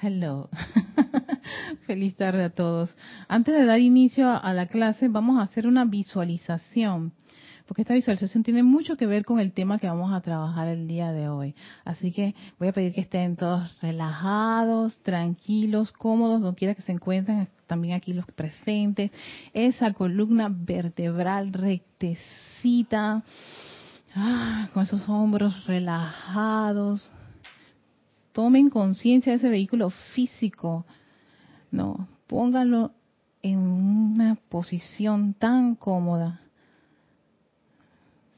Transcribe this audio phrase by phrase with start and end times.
[0.00, 0.48] Hello.
[1.88, 2.96] Feliz tarde a todos.
[3.26, 7.12] Antes de dar inicio a la clase, vamos a hacer una visualización,
[7.66, 10.86] porque esta visualización tiene mucho que ver con el tema que vamos a trabajar el
[10.86, 11.56] día de hoy.
[11.84, 16.92] Así que voy a pedir que estén todos relajados, tranquilos, cómodos, donde quiera que se
[16.92, 19.10] encuentren, también aquí los presentes.
[19.52, 23.24] Esa columna vertebral rectecita,
[24.14, 27.10] ah, con esos hombros relajados,
[28.38, 30.86] tomen conciencia de ese vehículo físico,
[31.72, 32.92] no, pónganlo
[33.42, 36.40] en una posición tan cómoda.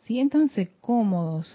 [0.04, 1.54] Siéntanse cómodos.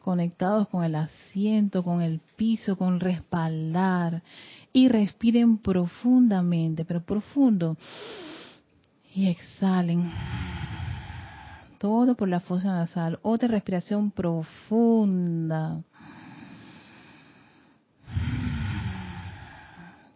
[0.00, 4.22] Conectados con el asiento, con el piso, con respaldar.
[4.72, 7.76] Y respiren profundamente, pero profundo.
[9.14, 10.10] Y exhalen
[11.84, 13.18] todo por la fosa nasal.
[13.20, 15.82] Otra respiración profunda.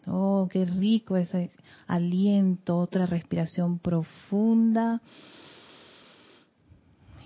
[0.07, 1.51] Oh, qué rico ese
[1.87, 2.79] aliento.
[2.79, 5.03] Otra respiración profunda.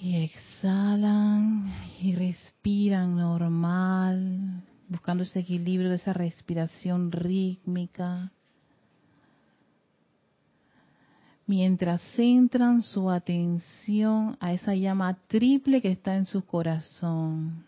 [0.00, 8.32] Y exhalan y respiran normal, buscando ese equilibrio de esa respiración rítmica
[11.52, 17.66] mientras centran su atención a esa llama triple que está en su corazón.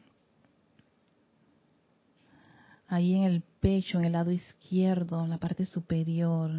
[2.89, 6.51] Ahí en el pecho, en el lado izquierdo, en la parte superior.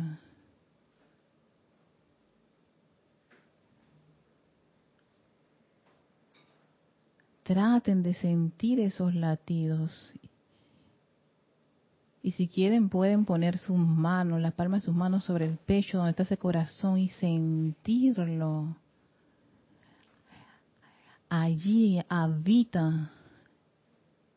[7.41, 10.13] Traten de sentir esos latidos
[12.25, 15.99] y si quieren pueden poner sus manos, las palmas de sus manos sobre el pecho
[15.99, 18.75] donde está ese corazón y sentirlo.
[21.29, 23.11] Allí habita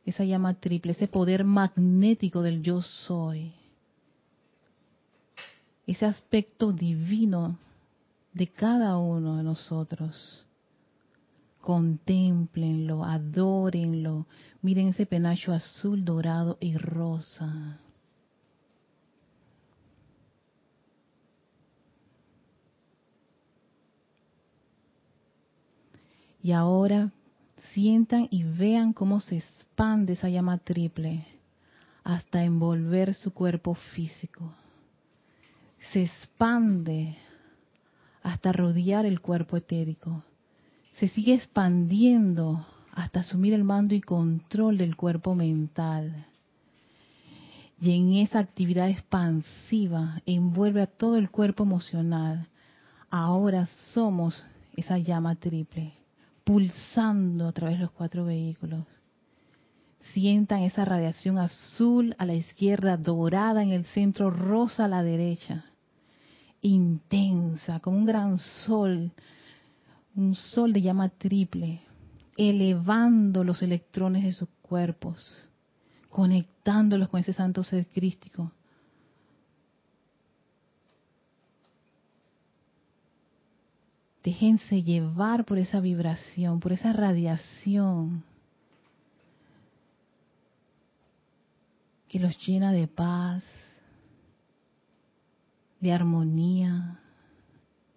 [0.05, 3.55] esa llama triple, ese poder magnético del yo soy.
[5.87, 7.57] Ese aspecto divino
[8.35, 10.45] de cada uno de nosotros.
[11.69, 14.27] Contémplenlo, adórenlo,
[14.63, 17.79] Miren ese penacho azul, dorado y rosa.
[26.43, 27.13] Y ahora
[27.75, 31.27] sientan y vean cómo se expande esa llama triple
[32.03, 34.55] hasta envolver su cuerpo físico.
[35.93, 37.19] Se expande
[38.23, 40.25] hasta rodear el cuerpo etérico.
[40.99, 46.27] Se sigue expandiendo hasta asumir el mando y control del cuerpo mental.
[47.81, 52.49] Y en esa actividad expansiva envuelve a todo el cuerpo emocional.
[53.11, 54.45] Ahora somos
[54.77, 55.93] esa llama triple,
[56.43, 58.85] pulsando a través de los cuatro vehículos.
[60.13, 65.65] Sientan esa radiación azul a la izquierda, dorada en el centro, rosa a la derecha.
[66.61, 69.13] Intensa, como un gran sol,
[70.19, 71.81] un sol de llama triple,
[72.37, 75.49] elevando los electrones de sus cuerpos,
[76.11, 78.51] conectándolos con ese santo ser crístico.
[84.25, 88.25] Déjense llevar por esa vibración, por esa radiación
[92.09, 93.45] que los llena de paz,
[95.79, 96.99] de armonía,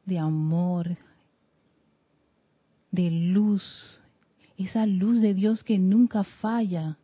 [0.05, 0.95] de amor,
[2.91, 4.01] de luz,
[4.57, 6.97] esa luz de Dios que nunca falla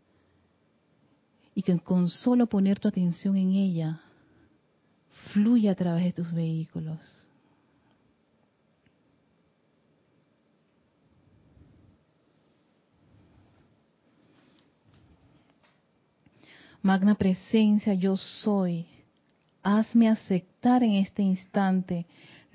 [1.55, 4.01] y que con solo poner tu atención en ella
[5.31, 6.99] fluye a través de tus vehículos.
[16.81, 18.85] Magna presencia, yo soy.
[19.61, 22.05] Hazme aceptar en este instante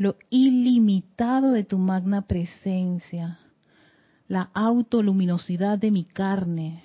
[0.02, 3.38] lo ilimitado de tu magna presencia
[4.26, 6.82] la autoluminosidad de mi carne,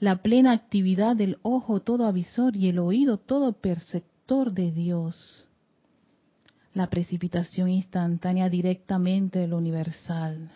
[0.00, 5.46] la plena actividad del ojo todo avisor y el oído todo perceptor de Dios,
[6.74, 10.50] la precipitación instantánea directamente de lo universal,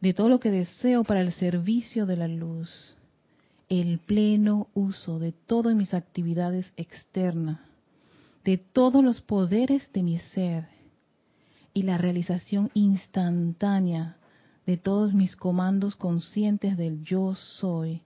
[0.00, 2.96] de todo lo que deseo para el servicio de la luz,
[3.68, 7.60] el pleno uso de todas mis actividades externas,
[8.44, 10.73] de todos los poderes de mi ser
[11.74, 14.16] y la realización instantánea
[14.64, 18.02] de todos mis comandos conscientes del yo soy,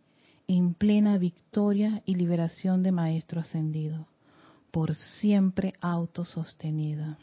[0.48, 4.08] en plena victoria y liberación de Maestro Ascendido,
[4.70, 7.18] por siempre autosostenida.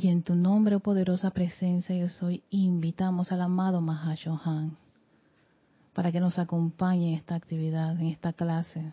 [0.00, 4.76] Y en tu nombre, oh poderosa presencia, yo soy, invitamos al amado Mahashohan
[5.92, 8.92] para que nos acompañe en esta actividad, en esta clase,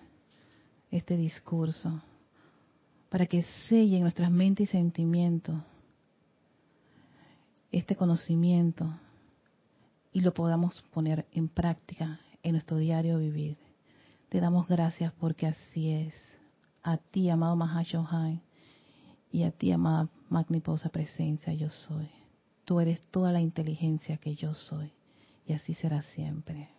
[0.89, 2.01] este discurso,
[3.09, 5.61] para que selle en nuestras mentes y sentimientos
[7.71, 8.89] este conocimiento
[10.11, 13.57] y lo podamos poner en práctica en nuestro diario vivir.
[14.29, 16.15] Te damos gracias porque así es.
[16.81, 18.41] A ti, amado Mahashohan,
[19.35, 22.07] y a ti, amada magniposa presencia, yo soy.
[22.63, 24.93] Tú eres toda la inteligencia que yo soy,
[25.45, 26.69] y así será siempre.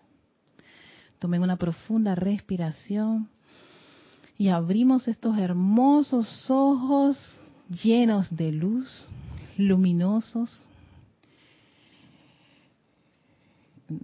[1.18, 3.28] Tomen una profunda respiración
[4.38, 7.18] y abrimos estos hermosos ojos
[7.68, 9.06] llenos de luz,
[9.58, 10.66] luminosos.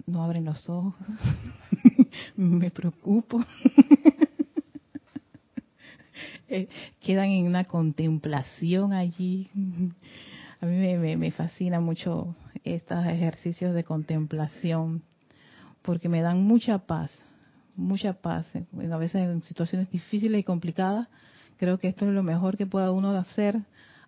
[0.07, 0.95] No abren los ojos,
[2.37, 3.43] me preocupo.
[7.01, 9.49] Quedan en una contemplación allí.
[10.61, 12.35] A mí me, me fascina mucho
[12.65, 15.03] estos ejercicios de contemplación
[15.83, 17.11] porque me dan mucha paz,
[17.77, 18.47] mucha paz.
[18.55, 21.09] A veces en situaciones difíciles y complicadas,
[21.59, 23.59] creo que esto es lo mejor que pueda uno hacer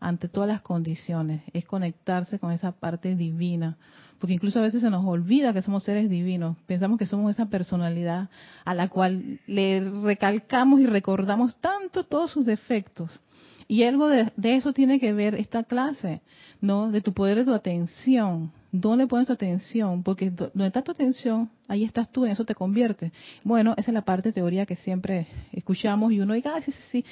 [0.01, 3.79] ante todas las condiciones, es conectarse con esa parte divina,
[4.25, 7.45] porque incluso a veces se nos olvida que somos seres divinos, pensamos que somos esa
[7.45, 8.31] personalidad
[8.65, 13.21] a la cual le recalcamos y recordamos tanto todos sus defectos.
[13.69, 16.23] Y algo de, eso tiene que ver esta clase,
[16.63, 16.91] ¿no?
[16.91, 20.03] De tu poder de tu atención, ¿Dónde pones tu atención?
[20.03, 23.13] Porque donde está tu atención, ahí estás tú, en eso te convierte.
[23.45, 26.83] Bueno, esa es la parte teoría que siempre escuchamos y uno diga, ah, sí, sí,
[26.91, 27.05] sí,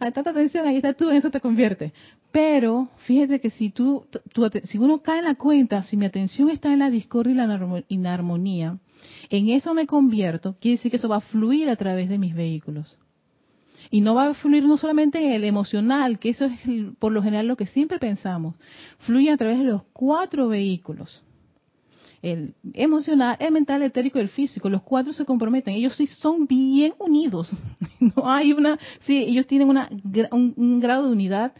[0.00, 1.92] está tu atención, ahí estás tú, en eso te convierte.
[2.32, 4.06] Pero fíjate que si tú,
[4.64, 7.84] si uno cae en la cuenta, si mi atención está en la discordia y la
[7.88, 8.78] inarmonía,
[9.30, 12.34] en eso me convierto, quiere decir que eso va a fluir a través de mis
[12.34, 12.96] vehículos.
[13.90, 16.60] Y no va a fluir no solamente en el emocional, que eso es
[17.00, 18.54] por lo general lo que siempre pensamos,
[18.98, 21.22] fluye a través de los cuatro vehículos.
[22.22, 26.06] El emocional, el mental, el etérico y el físico, los cuatro se comprometen, ellos sí
[26.06, 27.50] son bien unidos.
[28.16, 29.90] No hay una, sí, ellos tienen una,
[30.32, 31.52] un, grado de unidad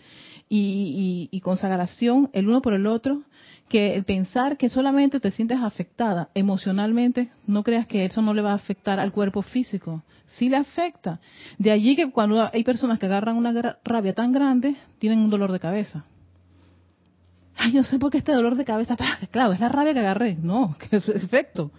[0.51, 3.23] y, y consagración el uno por el otro,
[3.71, 8.43] que el pensar que solamente te sientes afectada emocionalmente, no creas que eso no le
[8.43, 11.21] va a afectar al cuerpo físico sí le afecta.
[11.59, 15.53] De allí que cuando hay personas que agarran una rabia tan grande, tienen un dolor
[15.53, 16.05] de cabeza.
[17.57, 18.97] Ay, yo sé por qué este dolor de cabeza,
[19.31, 20.35] claro, es la rabia que agarré.
[20.35, 21.71] No, que es efecto.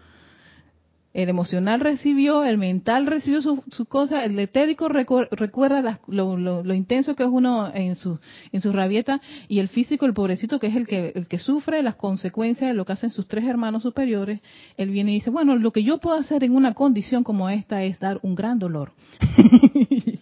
[1.14, 7.24] El emocional recibió, el mental recibió su, su cosa, el etérico recuerda lo, intenso que
[7.24, 8.18] es uno en su,
[8.54, 9.20] en su rabieta
[9.50, 12.74] y el físico, el pobrecito, que es el que, el que sufre las consecuencias de
[12.74, 14.40] lo que hacen sus tres hermanos superiores,
[14.78, 17.84] él viene y dice, bueno, lo que yo puedo hacer en una condición como esta
[17.84, 18.94] es dar un gran dolor.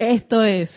[0.00, 0.70] esto es,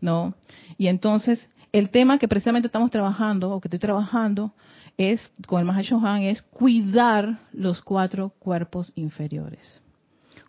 [0.00, 0.34] ¿no?
[0.78, 4.52] Y entonces, el tema que precisamente estamos trabajando, o que estoy trabajando,
[4.96, 9.80] es, con el Mahashohan, es cuidar los cuatro cuerpos inferiores.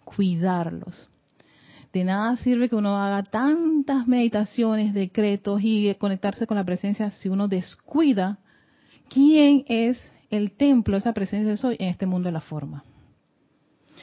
[0.03, 1.09] Cuidarlos.
[1.91, 7.29] De nada sirve que uno haga tantas meditaciones, decretos y conectarse con la presencia si
[7.29, 8.39] uno descuida
[9.09, 10.01] quién es
[10.31, 12.83] el templo, esa presencia de soy en este mundo de la forma.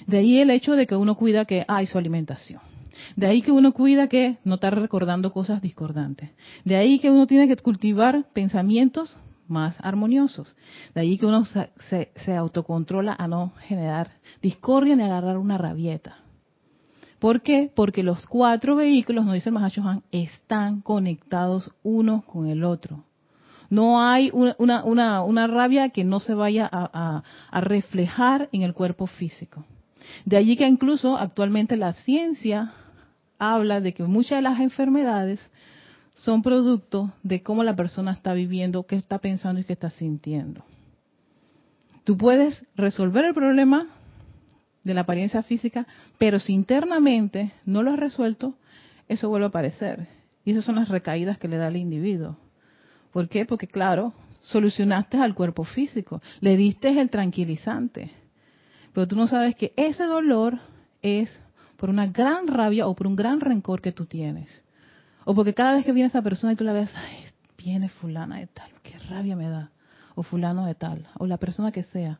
[0.06, 2.60] De ahí el hecho de que uno cuida que hay su alimentación.
[3.16, 6.30] De ahí que uno cuida que no está recordando cosas discordantes.
[6.64, 9.18] De ahí que uno tiene que cultivar pensamientos
[9.50, 10.56] más armoniosos.
[10.94, 16.18] De ahí que uno se, autocontrola a no generar discordia ni agarrar una rabieta.
[17.18, 17.70] ¿Por qué?
[17.74, 23.04] Porque los cuatro vehículos, nos dice el Han, están conectados unos con el otro.
[23.68, 27.22] No hay una, una, rabia que no se vaya a,
[27.60, 29.64] reflejar en el cuerpo físico.
[30.24, 32.72] De allí que incluso actualmente la ciencia
[33.38, 35.40] habla de que muchas de las enfermedades
[36.20, 40.62] son producto de cómo la persona está viviendo, qué está pensando y qué está sintiendo.
[42.04, 43.86] Tú puedes resolver el problema
[44.84, 45.86] de la apariencia física,
[46.18, 48.54] pero si internamente no lo has resuelto,
[49.08, 50.08] eso vuelve a aparecer.
[50.44, 52.36] Y esas son las recaídas que le da al individuo.
[53.12, 53.46] ¿Por qué?
[53.46, 54.12] Porque claro,
[54.42, 58.12] solucionaste al cuerpo físico, le diste el tranquilizante,
[58.92, 60.58] pero tú no sabes que ese dolor
[61.00, 61.40] es
[61.78, 64.64] por una gran rabia o por un gran rencor que tú tienes.
[65.30, 67.24] O porque cada vez que viene esa persona y tú la ves, ay,
[67.56, 69.70] viene fulana de tal, qué rabia me da.
[70.16, 72.18] O fulano de tal, o la persona que sea.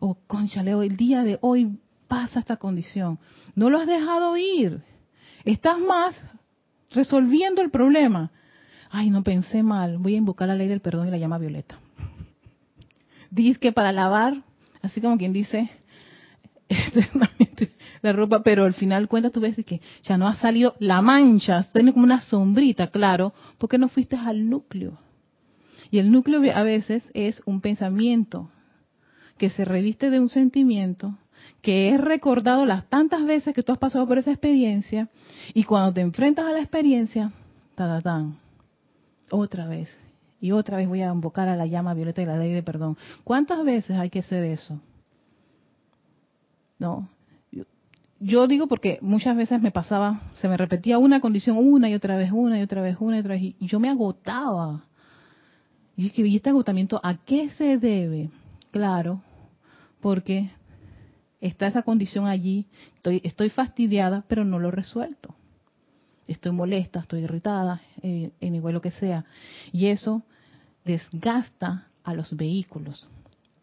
[0.00, 3.20] O conchaleo, el día de hoy pasa esta condición.
[3.54, 4.82] No lo has dejado ir.
[5.44, 6.16] Estás más
[6.90, 8.32] resolviendo el problema.
[8.90, 9.98] Ay, no pensé mal.
[9.98, 11.78] Voy a invocar la ley del perdón y la llama Violeta.
[13.30, 14.42] Dice que para lavar,
[14.82, 15.70] así como quien dice,
[18.02, 21.66] la ropa, pero al final cuenta tú ves que ya no ha salido la mancha,
[21.72, 24.98] tiene como una sombrita, claro, porque no fuiste al núcleo.
[25.90, 28.50] Y el núcleo a veces es un pensamiento
[29.38, 31.16] que se reviste de un sentimiento
[31.62, 35.08] que es recordado las tantas veces que tú has pasado por esa experiencia
[35.54, 37.32] y cuando te enfrentas a la experiencia,
[37.74, 38.26] ta, ta,
[39.30, 39.88] otra vez
[40.40, 42.96] y otra vez voy a invocar a la llama violeta y la ley de perdón.
[43.24, 44.80] ¿Cuántas veces hay que hacer eso?
[46.78, 47.08] No.
[48.20, 52.16] Yo, digo porque muchas veces me pasaba, se me repetía una condición una y otra
[52.16, 54.84] vez, una y otra vez, una y otra vez, y yo me agotaba.
[55.96, 58.30] Y que este agotamiento, ¿a qué se debe?
[58.70, 59.22] Claro,
[60.00, 60.50] porque
[61.40, 62.66] está esa condición allí,
[63.02, 65.34] estoy, fastidiada, pero no lo resuelto.
[66.26, 69.24] Estoy molesta, estoy irritada, eh, en igual lo que sea.
[69.72, 70.22] Y eso
[70.84, 73.08] desgasta a los vehículos,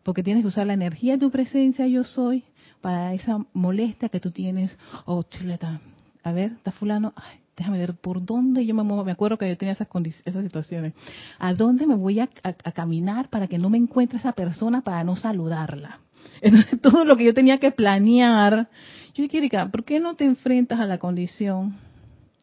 [0.03, 2.43] porque tienes que usar la energía de tu presencia, yo soy,
[2.85, 4.77] para esa molestia que tú tienes.
[5.05, 5.81] Oh, chuleta,
[6.23, 7.15] a ver, está fulano,
[7.57, 9.03] déjame ver por dónde yo me muevo.
[9.03, 9.87] Me acuerdo que yo tenía esas,
[10.23, 10.93] esas situaciones.
[11.39, 12.29] ¿A dónde me voy a,
[12.75, 15.97] caminar para que no me encuentre esa persona para no saludarla?
[16.41, 18.69] Entonces, todo lo que yo tenía que planear,
[19.15, 21.77] yo dije, ¿por qué no te enfrentas a la condición?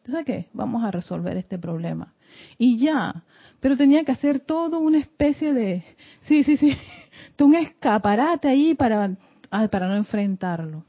[0.05, 0.47] ¿Sabes qué?
[0.51, 2.11] Vamos a resolver este problema.
[2.57, 3.23] Y ya,
[3.61, 5.85] pero tenía que hacer todo una especie de,
[6.23, 6.75] sí, sí, sí,
[7.39, 9.15] un escaparate ahí para,
[9.69, 10.83] para no enfrentarlo.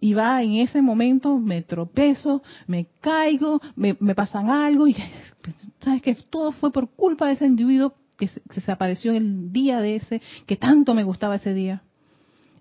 [0.00, 4.94] Y va en ese momento, me tropezo, me caigo, me, me pasan algo, y
[5.80, 9.80] sabes que todo fue por culpa de ese individuo que se, desapareció en el día
[9.80, 11.82] de ese, que tanto me gustaba ese día.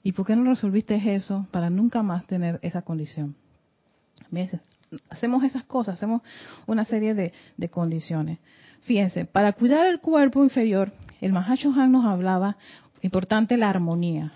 [0.03, 3.36] ¿Y por qué no resolviste eso para nunca más tener esa condición?
[5.10, 6.22] Hacemos esas cosas, hacemos
[6.65, 7.34] una serie de,
[7.70, 8.39] condiciones.
[8.84, 12.58] Fíjense, para cuidar el cuerpo inferior, el Mahacho Han nos hablaba,
[13.01, 14.34] importante la armonía,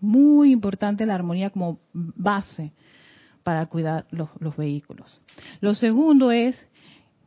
[0.00, 2.72] muy importante la armonía como base
[3.42, 5.20] para cuidar los, los vehículos.
[5.60, 6.68] Lo segundo es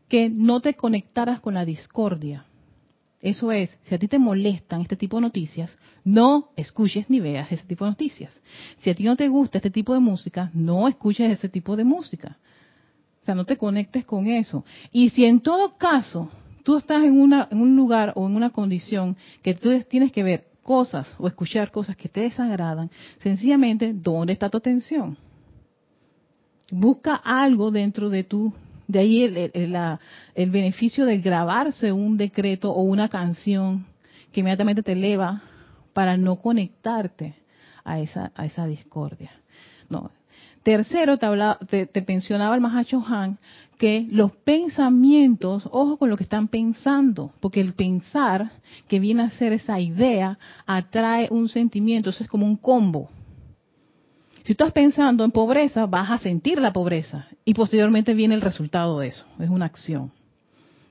[0.07, 2.45] que no te conectaras con la discordia.
[3.21, 7.51] Eso es, si a ti te molestan este tipo de noticias, no escuches ni veas
[7.51, 8.33] ese tipo de noticias.
[8.77, 11.83] Si a ti no te gusta este tipo de música, no escuches ese tipo de
[11.83, 12.37] música.
[13.21, 14.65] O sea, no te conectes con eso.
[14.91, 16.29] Y si en todo caso
[16.63, 20.23] tú estás en, una, en un lugar o en una condición que tú tienes que
[20.23, 22.89] ver cosas o escuchar cosas que te desagradan,
[23.19, 25.17] sencillamente, ¿dónde está tu atención?
[26.69, 28.53] Busca algo dentro de tu
[28.87, 33.85] de ahí el, beneficio de grabarse un decreto o una canción
[34.33, 35.41] que inmediatamente te eleva
[35.93, 37.35] para no conectarte
[37.85, 39.31] a esa, a esa discordia.
[39.89, 40.11] No.
[40.63, 43.39] Tercero, te, te, mencionaba el Mahacho Han
[43.79, 48.51] que los pensamientos, ojo con lo que están pensando, porque el pensar
[48.87, 50.37] que viene a ser esa idea
[50.67, 53.09] atrae un sentimiento, eso es como un combo.
[54.43, 58.99] Si estás pensando en pobreza, vas a sentir la pobreza y posteriormente viene el resultado
[58.99, 60.11] de eso, es una acción.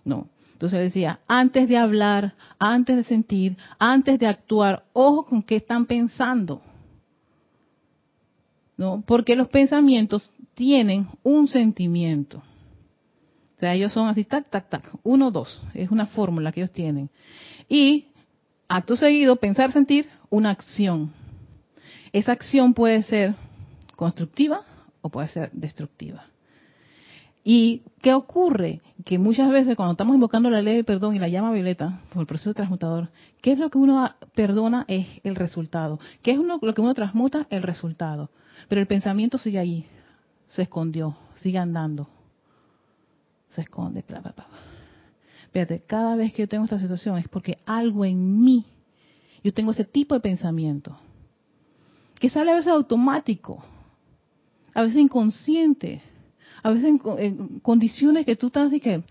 [0.05, 0.29] No.
[0.53, 5.87] Entonces decía, antes de hablar, antes de sentir, antes de actuar, ojo con qué están
[5.87, 6.61] pensando.
[8.81, 9.05] ¿No?
[9.07, 12.39] Porque los pensamientos tienen un sentimiento.
[12.39, 15.61] O sea, ellos son así, tac, tac, tac, uno, dos.
[15.75, 17.11] Es una fórmula que ellos tienen.
[17.69, 18.07] Y
[18.69, 21.13] acto seguido, pensar, sentir, una acción.
[22.15, 23.35] Esa acción puede ser
[23.97, 24.63] constructiva
[25.03, 26.25] o puede ser destructiva.
[27.45, 28.81] ¿Y qué ocurre?
[29.05, 32.23] Que muchas veces cuando estamos invocando la ley de perdón y la llama violeta por
[32.23, 33.11] el proceso transmutador,
[33.43, 34.87] ¿qué es lo que uno perdona?
[34.89, 36.01] Es el resultado.
[36.23, 37.47] ¿Qué es lo que uno transmuta?
[37.51, 38.31] El resultado.
[38.69, 39.87] Pero el pensamiento sigue ahí,
[40.49, 42.09] se escondió, sigue andando,
[43.49, 44.05] se esconde.
[44.07, 44.35] Bla, bla,
[45.53, 48.65] Fíjate, cada vez que yo tengo esta situación es porque algo en mí,
[49.43, 50.97] yo tengo ese tipo de pensamiento
[52.21, 53.65] que sale a veces automático,
[54.75, 56.03] a veces inconsciente,
[56.63, 59.03] a veces en, condiciones que tú estás y que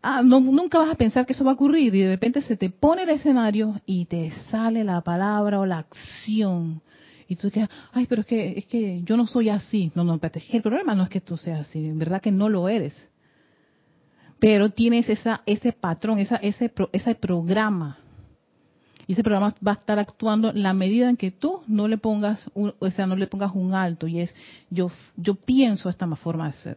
[0.00, 2.56] ah, no, nunca vas a pensar que eso va a ocurrir y de repente se
[2.56, 6.80] te pone el escenario y te sale la palabra o la acción.
[7.30, 9.92] Y tú dices, ay, pero es que, es que yo no soy así.
[9.94, 12.48] No, no, espérate, el problema no es que tú seas así, en verdad que no
[12.48, 12.92] lo eres.
[14.40, 17.98] Pero tienes esa, ese patrón, esa, ese, ese programa.
[19.06, 22.50] Y ese programa va a estar actuando la medida en que tú no le pongas
[22.52, 24.08] un, o sea no le pongas un alto.
[24.08, 24.34] Y es
[24.68, 26.76] yo yo pienso esta forma de ser.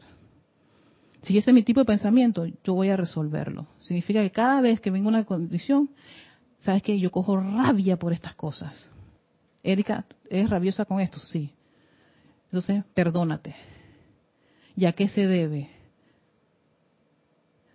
[1.23, 3.65] Si ese es mi tipo de pensamiento yo voy a resolverlo.
[3.79, 5.89] Significa que cada vez que venga una condición
[6.59, 8.92] sabes que yo cojo rabia por estas cosas
[9.63, 11.51] Erika eres rabiosa con esto sí
[12.45, 13.55] entonces perdónate
[14.75, 15.69] ¿y a qué se debe?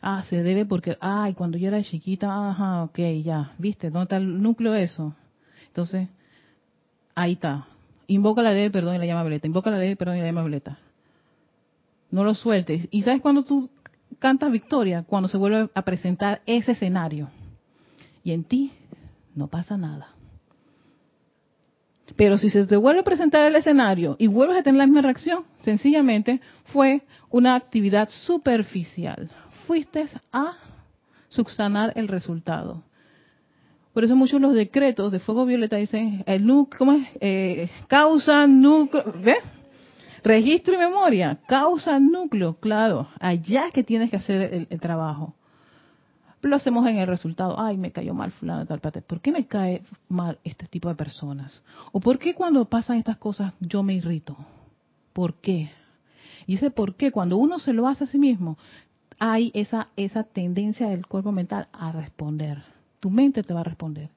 [0.00, 3.90] Ah, se debe porque, ay, cuando yo era chiquita, ajá, ok, ya, ¿viste?
[3.90, 5.14] ¿Dónde está el núcleo eso?
[5.66, 6.08] Entonces,
[7.14, 7.66] ahí está.
[8.06, 9.46] Invoca la ley de perdón y la llama violeta.
[9.46, 10.78] Invoca la ley de perdón y la llama violeta.
[12.10, 12.88] No lo sueltes.
[12.90, 13.68] ¿Y sabes cuando tú
[14.18, 15.02] cantas victoria?
[15.02, 17.28] Cuando se vuelve a presentar ese escenario.
[18.22, 18.72] Y en ti
[19.34, 20.14] no pasa nada.
[22.16, 25.02] Pero si se te vuelve a presentar el escenario y vuelves a tener la misma
[25.02, 29.30] reacción, sencillamente fue una actividad superficial.
[29.66, 30.56] Fuiste a
[31.28, 32.82] subsanar el resultado.
[33.92, 36.46] Por eso muchos los decretos de fuego violeta dicen, el
[36.78, 37.08] ¿cómo es?
[37.20, 39.38] Eh, causa, núcleo, ¿ves?
[40.22, 45.34] Registro y memoria, causa, núcleo, claro, allá es que tienes que hacer el, trabajo.
[46.42, 47.60] Lo hacemos en el resultado.
[47.60, 49.02] Ay, me cayó mal fulano tal pate.
[49.02, 51.62] ¿Por qué me cae mal este tipo de personas?
[51.92, 54.36] ¿O por qué cuando pasan estas cosas yo me irrito?
[55.12, 55.70] ¿Por qué?
[56.46, 58.56] Y ese por qué, cuando uno se lo hace a sí mismo,
[59.18, 62.62] hay esa, esa tendencia del cuerpo mental a responder.
[63.00, 64.10] Tu mente te va a responder.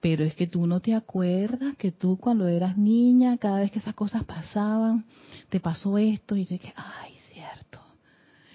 [0.00, 3.78] Pero es que tú no te acuerdas que tú cuando eras niña, cada vez que
[3.78, 5.06] esas cosas pasaban,
[5.48, 7.80] te pasó esto y yo dije, ay, cierto.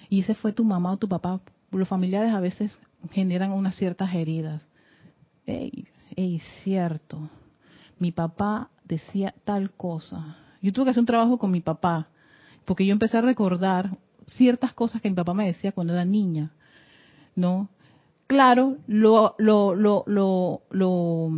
[0.08, 1.40] Y ese fue tu mamá o tu papá.
[1.72, 2.78] Los familiares a veces
[3.10, 4.66] generan unas ciertas heridas.
[5.46, 7.30] Ey, ey, cierto.
[7.98, 10.36] Mi papá decía tal cosa.
[10.60, 12.08] Yo tuve que hacer un trabajo con mi papá,
[12.64, 16.52] porque yo empecé a recordar ciertas cosas que mi papá me decía cuando era niña,
[17.34, 17.68] ¿no?
[18.26, 21.30] Claro, lo, lo, lo, lo, lo,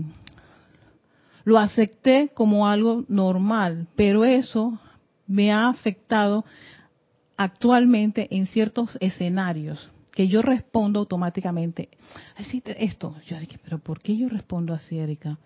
[1.45, 4.79] lo acepté como algo normal, pero eso
[5.27, 6.45] me ha afectado
[7.37, 11.89] actualmente en ciertos escenarios que yo respondo automáticamente.
[12.37, 15.39] Así esto, yo dije, pero ¿por qué yo respondo así, Erika?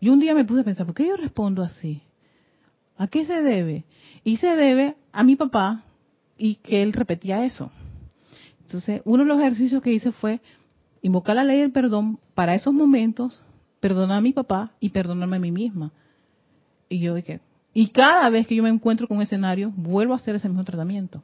[0.00, 2.02] Y un día me puse a pensar, ¿por qué yo respondo así?
[2.96, 3.84] ¿A qué se debe?
[4.24, 5.84] Y se debe a mi papá,
[6.38, 7.70] y que él repetía eso.
[8.62, 10.40] Entonces, uno de los ejercicios que hice fue
[11.02, 13.40] invocar la ley del perdón para esos momentos,
[13.80, 15.92] perdonar a mi papá y perdonarme a mí misma.
[16.88, 17.40] Y yo dije,
[17.72, 20.64] y cada vez que yo me encuentro con un escenario, vuelvo a hacer ese mismo
[20.64, 21.22] tratamiento,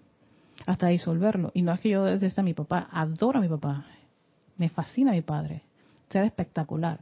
[0.66, 1.51] hasta disolverlo.
[1.55, 3.87] Y no es que yo desde a mi papá, adoro a mi papá,
[4.57, 5.62] me fascina a mi padre,
[6.11, 7.01] será espectacular.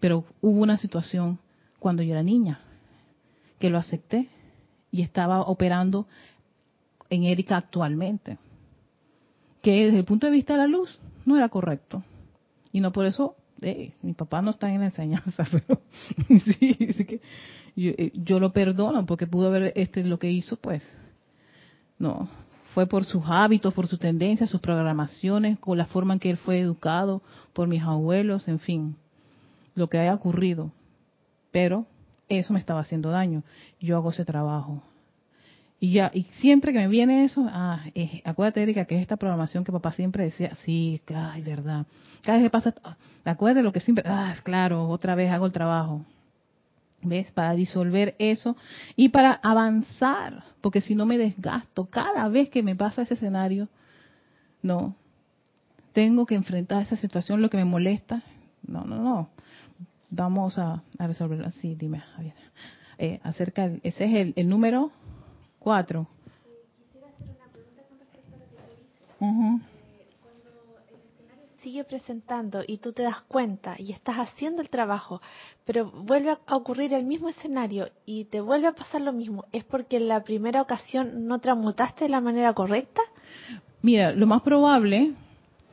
[0.00, 1.38] Pero hubo una situación
[1.78, 2.60] cuando yo era niña,
[3.58, 4.28] que lo acepté
[4.90, 6.06] y estaba operando
[7.10, 8.38] en Erika actualmente.
[9.62, 12.02] Que desde el punto de vista de la luz no era correcto.
[12.72, 15.80] Y no por eso, eh, mi papá no está en la enseñanza, pero
[16.26, 17.20] sí, que
[17.76, 20.84] eh, yo, lo perdono porque pudo haber este lo que hizo, pues
[21.98, 22.28] no,
[22.74, 26.36] fue por sus hábitos, por sus tendencias, sus programaciones, con la forma en que él
[26.36, 28.96] fue educado, por mis abuelos, en fin,
[29.74, 30.70] lo que haya ocurrido.
[31.50, 31.86] Pero
[32.28, 33.42] eso me estaba haciendo daño.
[33.80, 34.82] Yo hago ese trabajo.
[35.80, 37.84] Y ya, y siempre que me viene eso, ah,
[38.24, 41.86] acuérdate, Erika, que es esta programación que papá siempre decía, sí, ay, verdad.
[42.22, 45.52] Cada vez que pasa, ah, acuérdate lo que siempre, ah, claro, otra vez hago el
[45.52, 46.04] trabajo.
[47.02, 47.30] ¿Ves?
[47.32, 48.56] Para disolver eso
[48.94, 53.68] y para avanzar, porque si no me desgasto, cada vez que me pasa ese escenario,
[54.62, 54.94] no,
[55.92, 58.22] tengo que enfrentar esa situación, lo que me molesta,
[58.66, 59.28] no, no, no,
[60.10, 62.34] vamos a, resolverlo así, dime, Javier.
[62.98, 64.92] Eh, acerca, ese es el, el número
[65.62, 66.08] Cuatro.
[66.76, 69.06] Quisiera hacer una pregunta con respecto a lo que tú dices.
[69.22, 70.50] Eh, cuando
[70.90, 75.20] el escenario sigue presentando y tú te das cuenta y estás haciendo el trabajo,
[75.64, 79.64] pero vuelve a ocurrir el mismo escenario y te vuelve a pasar lo mismo, ¿es
[79.64, 83.00] porque en la primera ocasión no transmutaste de la manera correcta?
[83.80, 85.12] Mira, lo más probable,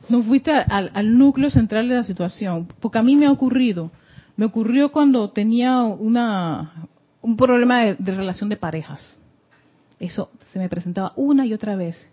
[0.08, 3.90] no fuiste al, núcleo central de la situación, porque a mí me ha ocurrido.
[4.36, 6.86] Me ocurrió cuando tenía una,
[7.20, 9.18] un problema de relación de parejas
[10.00, 12.10] eso se me presentaba una y otra vez.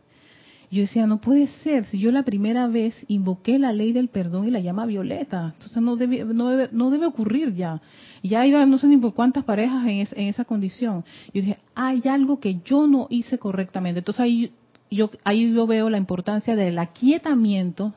[0.70, 4.48] Yo decía, no puede ser, si yo la primera vez invoqué la ley del perdón
[4.48, 7.82] y la llama violeta, entonces no debe, no debe, no debe ocurrir ya.
[8.22, 11.06] Ya iba no sé ni por cuántas parejas en, en esa condición.
[11.34, 14.00] Yo dije, hay algo que yo no hice correctamente.
[14.00, 14.52] Entonces ahí
[14.92, 17.94] yo, ahí yo veo la importancia del aquietamiento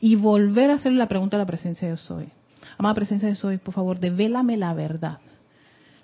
[0.00, 2.28] y volver a hacer la pregunta a la presencia de soy.
[2.76, 5.18] Amada presencia de soy, por favor, devélame la verdad.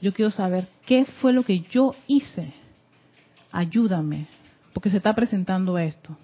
[0.00, 2.54] Yo quiero saber qué fue lo que yo hice
[3.56, 4.26] ayúdame,
[4.76, 6.14] porque se está presentando esto.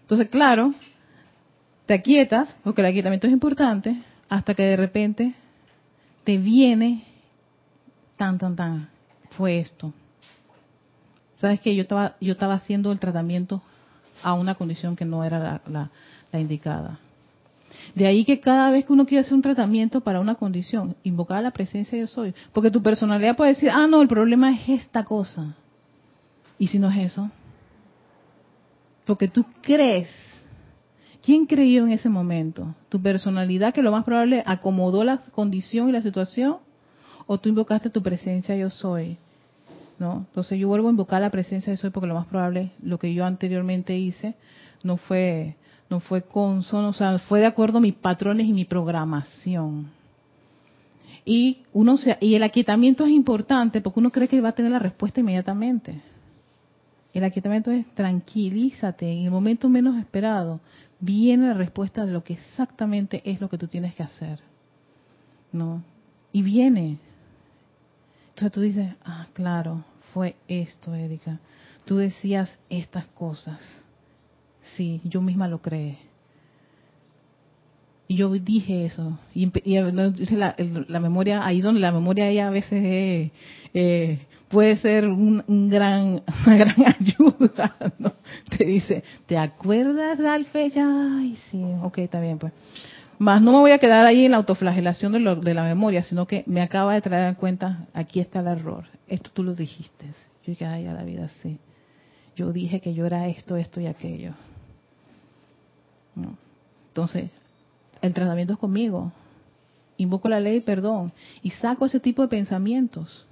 [0.00, 0.72] Entonces, claro,
[1.84, 5.34] te aquietas, porque el aquietamiento es importante, hasta que de repente
[6.24, 7.04] te viene
[8.16, 8.88] tan, tan, tan,
[9.32, 9.92] fue esto.
[11.38, 13.60] Sabes que yo estaba, yo estaba haciendo el tratamiento
[14.22, 15.90] a una condición que no era la,
[16.32, 16.98] indicada.
[17.94, 21.42] De ahí que cada vez que uno quiere hacer un tratamiento para una condición, invocar
[21.42, 22.34] la presencia de soy.
[22.54, 25.54] Porque tu personalidad puede decir, ah, no, el problema es esta cosa.
[26.58, 27.30] ¿Y si no es eso?
[29.04, 30.08] Porque tú crees.
[31.22, 32.74] ¿Quién creyó en ese momento?
[32.88, 36.58] ¿Tu personalidad que lo más probable acomodó la condición y la situación?
[37.28, 39.16] o tú invocaste tu presencia yo soy.
[39.98, 40.24] ¿No?
[40.28, 43.12] Entonces yo vuelvo a invocar la presencia yo soy porque lo más probable, lo que
[43.12, 44.34] yo anteriormente hice,
[44.84, 45.56] no fue,
[45.90, 49.90] no fue consono, o sea, fue de acuerdo a mis patrones y mi programación.
[51.24, 54.70] Y uno se, y el aquietamiento es importante porque uno cree que va a tener
[54.70, 56.00] la respuesta inmediatamente.
[57.12, 60.60] El aquietamiento es tranquilízate, en el momento menos esperado
[61.00, 64.40] viene la respuesta de lo que exactamente es lo que tú tienes que hacer.
[65.52, 65.82] ¿No?
[66.32, 66.98] Y viene.
[68.30, 71.38] Entonces tú dices, ah, claro, fue esto, Erika.
[71.84, 73.60] Tú decías estas cosas.
[74.76, 76.07] Sí, yo misma lo creé.
[78.08, 79.18] Y yo dije eso.
[79.34, 79.50] Y,
[80.34, 80.56] la,
[80.88, 83.30] la, memoria, ahí donde la memoria ella a veces
[83.74, 84.18] eh,
[84.48, 87.76] puede ser un, gran, una gran ayuda.
[88.56, 90.86] Te dice, ¿te acuerdas de fecha?
[91.18, 92.52] Ay, sí, ok, está bien, pues.
[93.18, 96.26] Más no me voy a quedar ahí en la autoflagelación de, de la memoria, sino
[96.26, 98.84] que me acaba de traer en cuenta, aquí está el error.
[99.06, 100.06] Esto tú lo dijiste.
[100.06, 101.58] Yo dije, ay, la vida sí.
[102.36, 104.32] Yo dije que yo era esto, esto y aquello.
[106.14, 106.38] No.
[106.88, 107.30] Entonces,
[108.02, 109.12] el tratamiento es conmigo.
[109.96, 113.26] Invoco la ley perdón y saco ese tipo de pensamientos.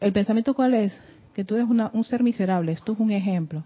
[0.00, 1.00] ¿El pensamiento cuál es?
[1.34, 2.72] Que tú eres un ser miserable.
[2.72, 3.64] Esto es un ejemplo.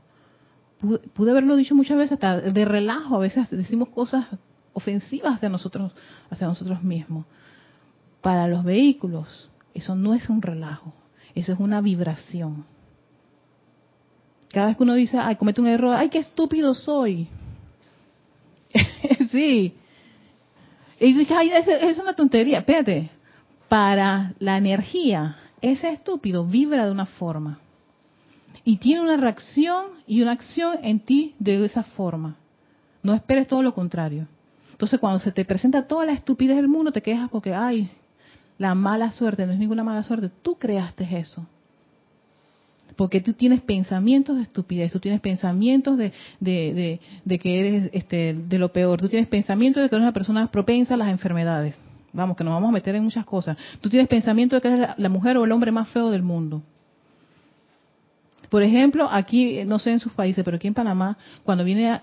[1.14, 3.16] Pude, haberlo dicho muchas veces hasta de relajo.
[3.16, 4.26] A veces decimos cosas
[4.72, 5.92] ofensivas hacia nosotros,
[6.30, 7.26] hacia nosotros mismos.
[8.20, 10.92] Para los vehículos, eso no es un relajo.
[11.34, 12.64] Eso es una vibración.
[14.52, 17.28] Cada vez que uno dice, ay, comete un error, ay, qué estúpido soy.
[19.30, 19.74] sí.
[21.00, 22.58] Y dice, ay, es, es una tontería.
[22.58, 23.10] Espérate.
[23.68, 27.58] Para la energía, ese estúpido vibra de una forma
[28.64, 32.36] y tiene una reacción y una acción en ti de esa forma.
[33.02, 34.28] No esperes todo lo contrario.
[34.70, 37.90] Entonces, cuando se te presenta toda la estupidez del mundo, te quejas porque, ay,
[38.58, 41.46] la mala suerte, no es ninguna mala suerte, tú creaste eso.
[42.96, 48.58] Porque tú tienes pensamientos de estupidez, tú tienes pensamientos de, de, que eres este, de
[48.58, 51.74] lo peor, tú tienes pensamientos de que eres una persona propensa a las enfermedades.
[52.12, 53.56] Vamos, que nos vamos a meter en muchas cosas.
[53.80, 56.62] Tú tienes pensamiento de que eres la, mujer o el hombre más feo del mundo.
[58.50, 62.02] Por ejemplo, aquí, no sé en sus países, pero aquí en Panamá, cuando viene,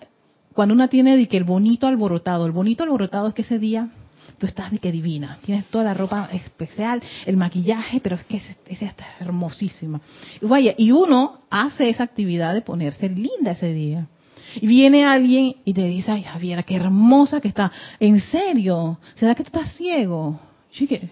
[0.54, 3.90] cuando una tiene de que el bonito alborotado, el bonito alborotado es que ese día
[4.38, 8.42] tú estás de que divina, tienes toda la ropa especial, el maquillaje, pero es que
[8.68, 10.02] esa está hermosísima.
[10.42, 14.08] Y vaya, y uno hace esa actividad de ponerse linda ese día.
[14.56, 17.72] Y viene alguien y te dice, ay Javiera, qué hermosa que está.
[18.00, 18.98] ¿En serio?
[19.16, 20.40] ¿Será que tú estás ciego?
[20.72, 21.10] Chique.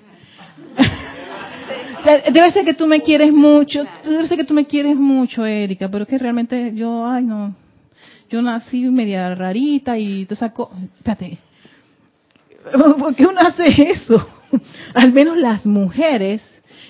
[2.33, 5.89] Debe ser que tú me quieres mucho, debe ser que tú me quieres mucho, Erika,
[5.89, 7.53] pero es que realmente yo, ay no,
[8.29, 11.37] yo nací media rarita y te saco, espérate,
[12.99, 14.27] ¿por qué uno hace eso?
[14.93, 16.41] Al menos las mujeres,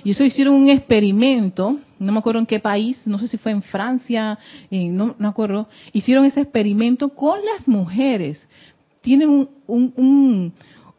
[0.03, 3.51] y eso hicieron un experimento, no me acuerdo en qué país, no sé si fue
[3.51, 4.37] en Francia,
[4.69, 8.47] no, me acuerdo, hicieron ese experimento con las mujeres.
[9.01, 10.53] Tienen un,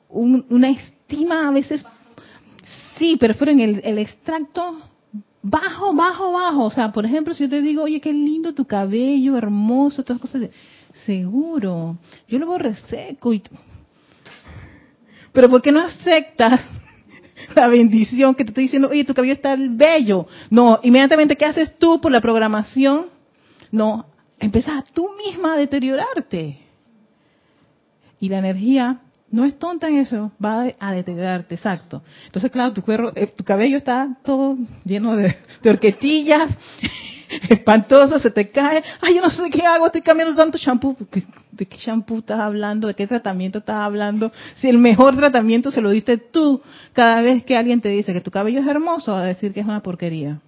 [0.09, 1.85] una estima a veces,
[2.99, 4.79] sí, pero fueron el, el extracto
[5.43, 6.65] bajo, bajo, bajo.
[6.65, 10.21] O sea, por ejemplo, si yo te digo, oye, qué lindo tu cabello, hermoso, todas
[10.21, 10.51] cosas,
[11.07, 13.43] seguro, yo luego reseco y...
[15.39, 16.63] Pero ¿por qué no aceptas
[17.55, 20.27] la bendición que te estoy diciendo, oye, tu cabello está bello.
[20.51, 23.07] No, inmediatamente, ¿qué haces tú por la programación?
[23.71, 24.07] No,
[24.41, 26.59] empiezas tú misma a deteriorarte.
[28.19, 32.03] Y la energía no es tonta en eso, va a deteriorarte, exacto.
[32.27, 36.51] Entonces, claro, tu, cuero, eh, tu cabello está todo lleno de, de horquetillas,
[37.49, 40.97] espantoso, se te cae, ay, yo no sé qué hago, estoy cambiando tanto champú.
[41.53, 42.89] ¿De qué champú estás hablando?
[42.89, 44.33] ¿De qué tratamiento estás hablando?
[44.57, 46.61] Si el mejor tratamiento se lo diste tú,
[46.93, 49.61] cada vez que alguien te dice que tu cabello es hermoso, va a decir que
[49.61, 50.41] es una porquería.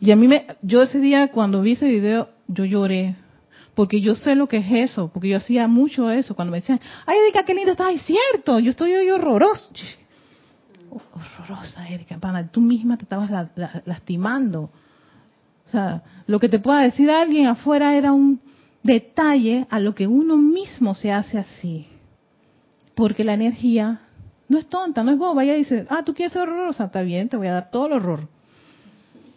[0.00, 3.16] Y a mí me, yo ese día cuando vi ese video, yo lloré,
[3.74, 6.80] porque yo sé lo que es eso, porque yo hacía mucho eso, cuando me decían,
[7.06, 9.72] ay Erika, qué linda estás, es cierto, yo estoy hoy horroroso.
[10.90, 12.18] Horrorosa, Erika,
[12.50, 13.30] tú misma te estabas
[13.84, 14.70] lastimando.
[15.70, 18.40] O sea, lo que te pueda decir alguien afuera era un
[18.82, 21.86] detalle a lo que uno mismo se hace así.
[22.96, 24.00] Porque la energía
[24.48, 25.44] no es tonta, no es boba.
[25.44, 27.92] Ella dice, ah, tú quieres ser horrorosa, está bien, te voy a dar todo el
[27.92, 28.26] horror.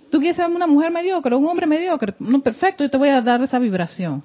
[0.09, 3.21] Tú quieres ser una mujer mediocre, un hombre mediocre, no, perfecto, yo te voy a
[3.21, 4.23] dar esa vibración.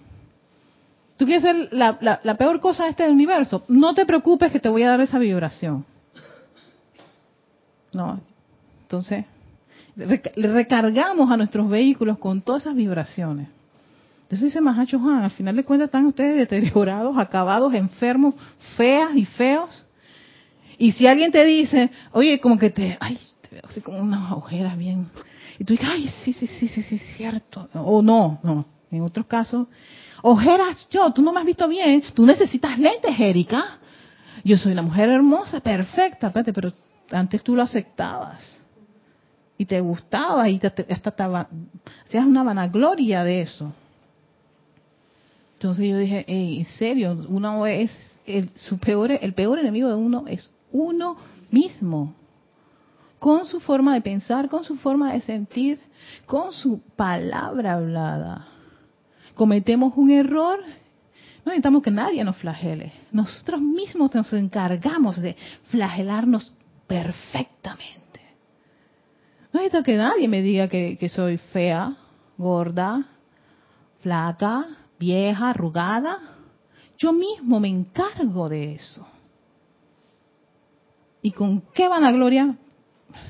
[1.18, 4.70] Tú quieres ser la, la peor cosa de este universo, no te preocupes que te
[4.70, 5.84] voy a dar esa vibración.
[7.92, 8.20] No,
[8.82, 9.26] entonces,
[10.36, 13.48] recargamos a nuestros vehículos con todas esas vibraciones.
[14.22, 18.34] Entonces dice Mahacho Juan, al final de cuentas están ustedes deteriorados, acabados, enfermos,
[18.76, 19.86] feas y feos.
[20.76, 24.30] Y si alguien te dice, oye, como que te, ay, te veo así como unas
[24.32, 25.08] ojeras bien.
[25.58, 27.68] Y tú dices, ay, sí, sí, sí, sí, sí, cierto.
[27.74, 28.66] O no, no.
[28.90, 29.66] En otros casos,
[30.22, 32.02] ojeras yo, tú no me has visto bien.
[32.14, 33.78] Tú necesitas lentes, Erika.
[34.44, 36.72] Yo soy la mujer hermosa, perfecta, espérate, pero
[37.10, 38.62] antes tú lo aceptabas.
[39.58, 43.74] Y te gustaba y te, hasta te, hacías una vanagloria de eso.
[45.54, 47.90] Entonces yo dije, en serio, uno es
[48.24, 51.16] el, su peor, el peor enemigo de uno es uno
[51.50, 52.14] mismo.
[53.18, 55.80] Con su forma de pensar, con su forma de sentir,
[56.26, 58.46] con su palabra hablada.
[59.34, 60.60] Cometemos un error,
[61.44, 62.92] no necesitamos que nadie nos flagele.
[63.10, 65.36] Nosotros mismos nos encargamos de
[65.70, 66.52] flagelarnos
[66.86, 68.07] perfectamente.
[69.52, 71.96] No necesito que nadie me diga que, soy fea,
[72.36, 73.06] gorda,
[74.00, 74.66] flaca,
[74.98, 76.18] vieja, arrugada.
[76.98, 79.06] Yo mismo me encargo de eso.
[81.22, 82.56] ¿Y con qué vanagloria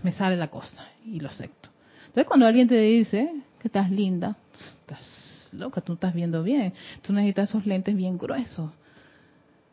[0.02, 0.84] me sale la cosa?
[1.04, 1.68] Y lo acepto.
[2.00, 4.36] Entonces cuando alguien te dice que estás linda,
[4.80, 6.74] estás loca, tú estás viendo bien.
[7.02, 8.72] Tú necesitas esos lentes bien gruesos.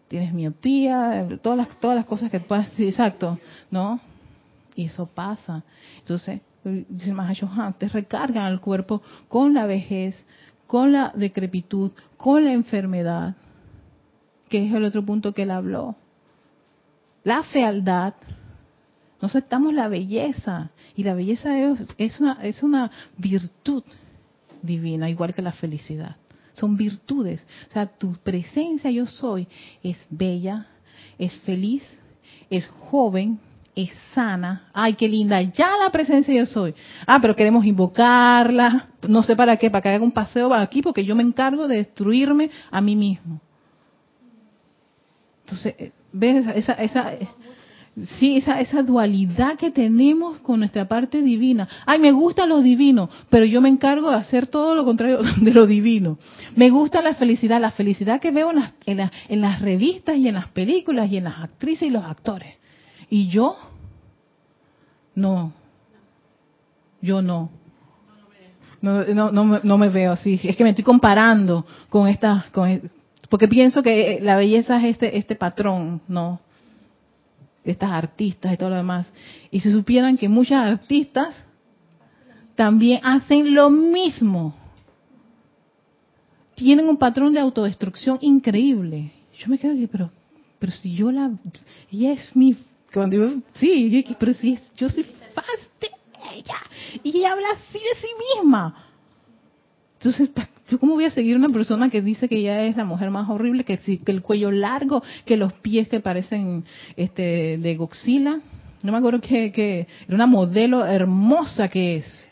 [0.08, 3.39] Tienes miopía, todas las, todas las cosas que puedas decir, exacto,
[3.71, 3.99] ¿no?
[4.75, 5.63] Y eso pasa.
[5.99, 10.25] Entonces, dice Mahashohan, te recargan al cuerpo con la vejez,
[10.67, 13.35] con la decrepitud, con la enfermedad,
[14.49, 15.95] que es el otro punto que él habló.
[17.23, 18.13] La fealdad,
[19.21, 21.57] no aceptamos la belleza, y la belleza
[21.97, 23.83] es una, es una virtud
[24.61, 26.17] divina, igual que la felicidad.
[26.53, 27.45] Son virtudes.
[27.67, 29.47] O sea, tu presencia yo soy
[29.83, 30.67] es bella,
[31.17, 31.83] es feliz,
[32.49, 33.39] es joven,
[33.75, 34.69] es sana.
[34.73, 36.73] Ay, qué linda, ya la presencia yo soy.
[37.05, 41.03] Ah, pero queremos invocarla, no sé para qué, para que haga un paseo aquí, porque
[41.03, 43.41] yo me encargo de destruirme a mí mismo.
[45.43, 47.13] Entonces, eh, ¿ves esa, esa,
[48.17, 51.67] sí, esa, esa dualidad que tenemos con nuestra parte divina?
[51.85, 55.51] Ay, me gusta lo divino, pero yo me encargo de hacer todo lo contrario de
[55.51, 56.17] lo divino.
[56.55, 60.29] Me gusta la felicidad, la felicidad que veo en las, en, en las revistas y
[60.29, 62.55] en las películas y en las actrices y los actores
[63.09, 63.57] y yo,
[65.15, 65.53] no.
[67.01, 67.49] Yo no.
[68.81, 70.39] No, no, no, me veo así.
[70.43, 72.91] Es que me estoy comparando con esta, con,
[73.29, 76.39] porque pienso que la belleza es este, este patrón, ¿no?
[77.63, 79.07] De estas artistas y todo lo demás.
[79.49, 81.45] Y si supieran que muchas artistas
[82.55, 84.55] también hacen lo mismo.
[86.55, 89.11] Tienen un patrón de autodestrucción increíble.
[89.37, 90.11] Yo me quedo aquí, pero,
[90.59, 91.31] pero si yo la,
[91.91, 92.55] ella es mi
[92.95, 95.45] cuando yo, sí, pero sí, yo soy fan
[95.81, 95.89] de
[96.34, 96.55] ella.
[97.03, 98.88] Y ella habla así de sí misma.
[99.99, 100.29] Entonces,
[100.69, 103.29] ¿yo cómo voy a seguir una persona que dice que ella es la mujer más
[103.29, 106.63] horrible, que, que el cuello largo, que los pies que parecen
[106.95, 108.39] este de Goxila?
[108.81, 112.29] No me acuerdo que, que era una modelo hermosa que es.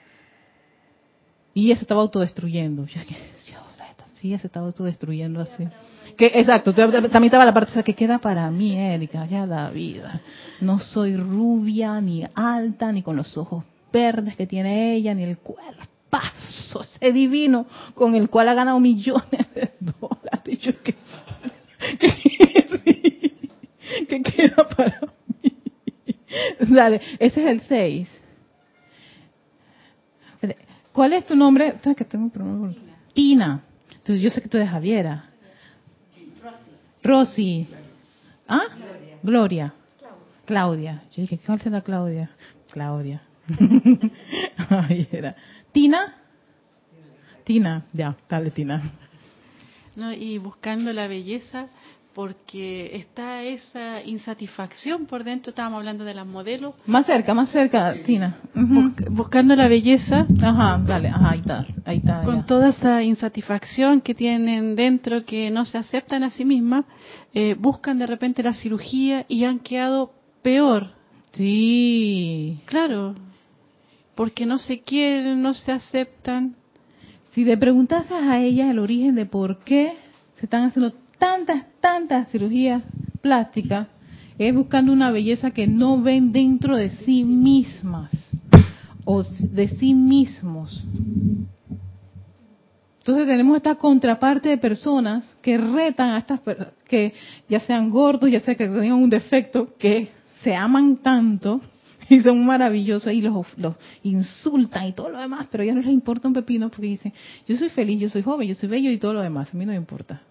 [1.54, 2.86] Y ella se estaba autodestruyendo.
[2.86, 3.02] Yo,
[4.14, 5.68] sí, ella se estaba autodestruyendo así.
[6.18, 10.22] Que, exacto, también estaba la parte que queda para mí, Erika, ya la vida.
[10.62, 15.38] No soy rubia, ni alta, ni con los ojos verdes que tiene ella, ni el
[15.38, 15.94] cuerpazo
[16.82, 20.60] ese divino con el cual ha ganado millones de dólares.
[20.60, 20.96] Yo, que,
[24.08, 25.02] que, queda para
[25.42, 25.54] mí.
[26.60, 28.22] Dale, ese es el 6.
[30.92, 31.76] ¿Cuál es tu nombre?
[31.98, 32.76] Que tengo un problema.
[33.14, 33.64] Tina.
[33.92, 35.33] Entonces yo sé que tú eres Javiera.
[37.04, 37.68] Rosy.
[38.48, 38.64] ¿Ah?
[39.22, 39.74] Gloria.
[40.46, 41.04] Claudia.
[41.16, 42.30] Yo dije, ¿cuál será Claudia?
[42.72, 43.22] Claudia.
[44.70, 45.36] Ay, era.
[45.72, 46.16] ¿Tina?
[47.44, 48.82] Tina, ya, dale Tina.
[49.96, 51.68] No, y buscando la belleza,
[52.14, 56.76] porque está esa insatisfacción por dentro, estábamos hablando de las modelos.
[56.86, 58.40] Más cerca, más cerca, Tina.
[59.10, 60.28] buscando la belleza.
[60.42, 62.24] Ajá, dale, ajá, ahí está, ahí está.
[62.24, 66.86] Con toda esa insatisfacción que tienen dentro, que no se aceptan a sí mismas,
[67.34, 70.12] eh, buscan de repente la cirugía y han quedado
[70.44, 70.92] peor.
[71.32, 72.60] Sí.
[72.66, 73.16] Claro,
[74.14, 76.56] porque no se quieren, no se aceptan.
[77.32, 79.94] Si le preguntas a ellas el origen de por qué
[80.36, 82.84] se están haciendo tantas, tantas cirugías
[83.22, 83.88] plásticas
[84.38, 88.12] es buscando una belleza que no ven dentro de sí mismas
[89.06, 90.84] o de sí mismos.
[93.00, 96.42] Entonces tenemos esta contraparte de personas que retan a estas
[96.84, 97.14] que
[97.48, 100.10] ya sean gordos, ya sea que tengan un defecto, que
[100.42, 101.62] se aman tanto
[102.10, 105.92] y son maravillosos y los, los insultan y todo lo demás, pero ya no les
[105.92, 107.14] importa un pepino porque dicen,
[107.48, 109.66] yo soy feliz, yo soy joven, yo soy bello y todo lo demás, a mí
[109.66, 110.22] no me importa.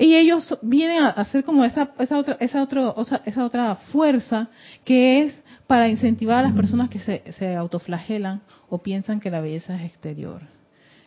[0.00, 4.48] Y ellos vienen a hacer como esa, esa, otra, esa, otro, esa otra fuerza
[4.82, 9.42] que es para incentivar a las personas que se, se autoflagelan o piensan que la
[9.42, 10.40] belleza es exterior.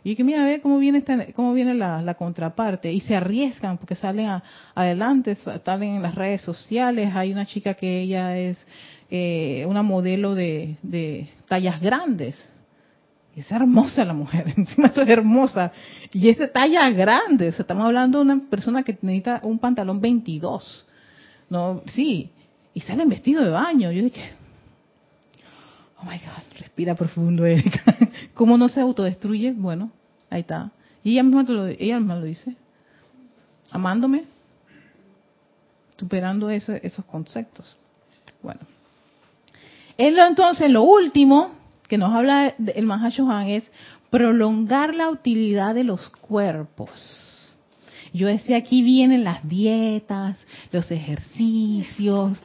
[0.04, 3.96] Y que mira, ve cómo viene esta, cómo viene la, contraparte y se arriesgan porque
[3.96, 4.30] salen
[4.76, 7.16] adelante, salen en las redes sociales.
[7.16, 8.64] Hay una chica que ella es
[9.10, 12.38] eh, una modelo de, de tallas grandes.
[13.36, 15.72] Es hermosa la mujer, encima es hermosa.
[16.12, 20.00] Y es de talla grande, o estamos hablando de una persona que necesita un pantalón
[20.02, 20.86] 22.
[21.50, 22.30] No, sí,
[22.74, 23.92] y sale en vestido de baño.
[23.92, 24.32] Yo dije,
[26.00, 27.84] oh my God, respira profundo, Erika.
[28.34, 29.52] ¿Cómo no se autodestruye?
[29.52, 29.92] Bueno,
[30.30, 30.72] ahí está.
[31.04, 32.56] Y ella misma, lo, ella misma lo dice.
[33.72, 34.26] Amándome,
[35.98, 37.76] superando esos conceptos.
[38.42, 38.62] Bueno.
[39.98, 43.70] Entonces, lo último que nos habla el Mahashohan es
[44.10, 47.34] prolongar la utilidad de los cuerpos.
[48.14, 50.38] Yo decía, aquí vienen las dietas,
[50.72, 52.38] los ejercicios,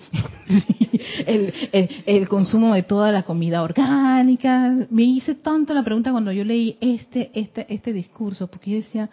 [1.27, 4.75] el, consumo de toda la comida orgánica.
[4.89, 9.11] Me hice tanto la pregunta cuando yo leí este, este, este discurso, porque yo decía,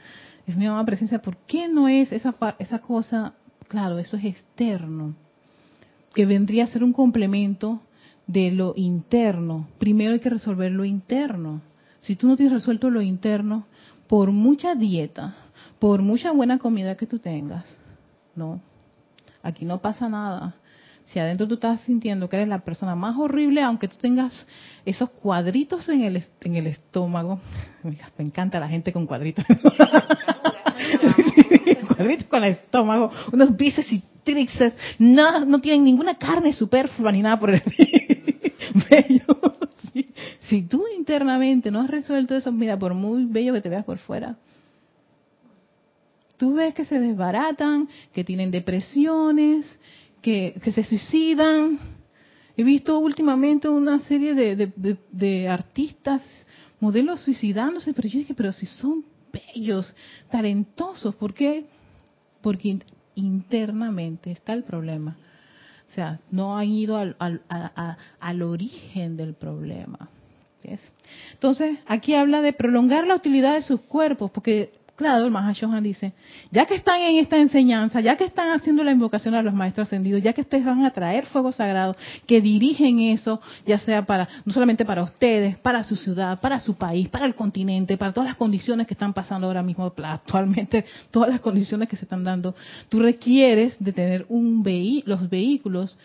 [0.47, 3.33] es mi mamá presencia, ¿por qué no es esa, esa cosa?
[3.67, 5.13] Claro, eso es externo,
[6.13, 7.81] que vendría a ser un complemento
[8.27, 9.67] de lo interno.
[9.77, 11.61] Primero hay que resolver lo interno.
[11.99, 13.65] Si tú no tienes resuelto lo interno,
[14.07, 15.35] por mucha dieta,
[15.79, 17.65] por mucha buena comida que tú tengas,
[18.35, 18.61] no,
[19.41, 20.55] aquí no pasa nada.
[21.05, 24.33] Si adentro tú estás sintiendo que eres la persona más horrible, aunque tú tengas
[24.85, 27.39] esos cuadritos en el, en el estómago,
[27.83, 29.45] me encanta la gente con cuadritos.
[31.87, 37.21] cuadritos con el estómago, unos bíceps y tríceps, no, no tienen ninguna carne superflua ni
[37.21, 37.61] nada por el
[38.89, 39.25] bello.
[40.49, 43.97] Si tú internamente no has resuelto eso, mira, por muy bello que te veas por
[43.97, 44.35] fuera,
[46.37, 49.79] Tú ves que se desbaratan, que tienen depresiones,
[50.21, 51.79] que, se suicidan.
[52.57, 56.21] He visto últimamente una serie de, artistas,
[56.79, 59.93] modelos suicidándose, pero yo dije, pero si son bellos,
[60.29, 61.65] talentosos, ¿por qué?
[62.41, 62.79] Porque
[63.15, 65.17] internamente está el problema.
[65.95, 67.15] O sea, no han ido al,
[68.19, 70.09] al origen del problema.
[71.31, 76.13] Entonces, aquí habla de prolongar la utilidad de sus cuerpos, porque Claro, el Mahashohan dice,
[76.51, 79.87] ya que están en esta enseñanza, ya que están haciendo la invocación a los maestros
[79.87, 84.29] ascendidos, ya que ustedes van a traer fuego sagrado, que dirigen eso, ya sea para,
[84.45, 88.29] no solamente para ustedes, para su ciudad, para su país, para el continente, para todas
[88.29, 92.55] las condiciones que están pasando ahora mismo, actualmente, todas las condiciones que se están dando,
[92.87, 94.63] tú requieres de tener un
[95.05, 95.97] los vehículos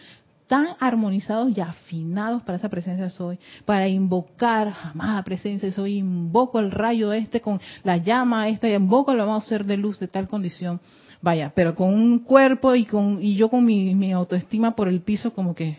[0.51, 6.73] tan armonizados y afinados para esa presencia soy, para invocar, amada presencia soy, invoco el
[6.73, 10.09] rayo este con la llama esta y invoco el vamos a ser de luz de
[10.09, 10.81] tal condición.
[11.23, 15.03] Vaya, pero con un cuerpo y con y yo con mi, mi autoestima por el
[15.03, 15.79] piso como que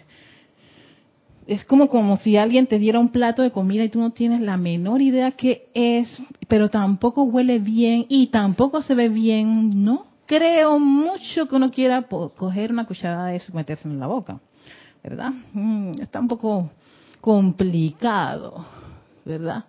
[1.48, 4.40] es como como si alguien te diera un plato de comida y tú no tienes
[4.40, 6.08] la menor idea qué es,
[6.48, 10.06] pero tampoco huele bien y tampoco se ve bien, ¿no?
[10.28, 14.40] Creo mucho que uno quiera coger una cucharada de eso y meterse en la boca.
[15.04, 15.32] ¿Verdad?
[15.54, 16.72] Mm, está un poco
[17.20, 18.66] complicado,
[19.26, 19.66] ¿verdad?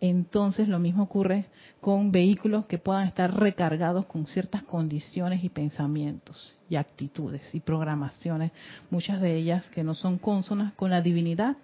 [0.00, 1.46] Entonces lo mismo ocurre
[1.80, 8.52] con vehículos que puedan estar recargados con ciertas condiciones y pensamientos y actitudes y programaciones,
[8.90, 11.56] muchas de ellas que no son consonas con la divinidad.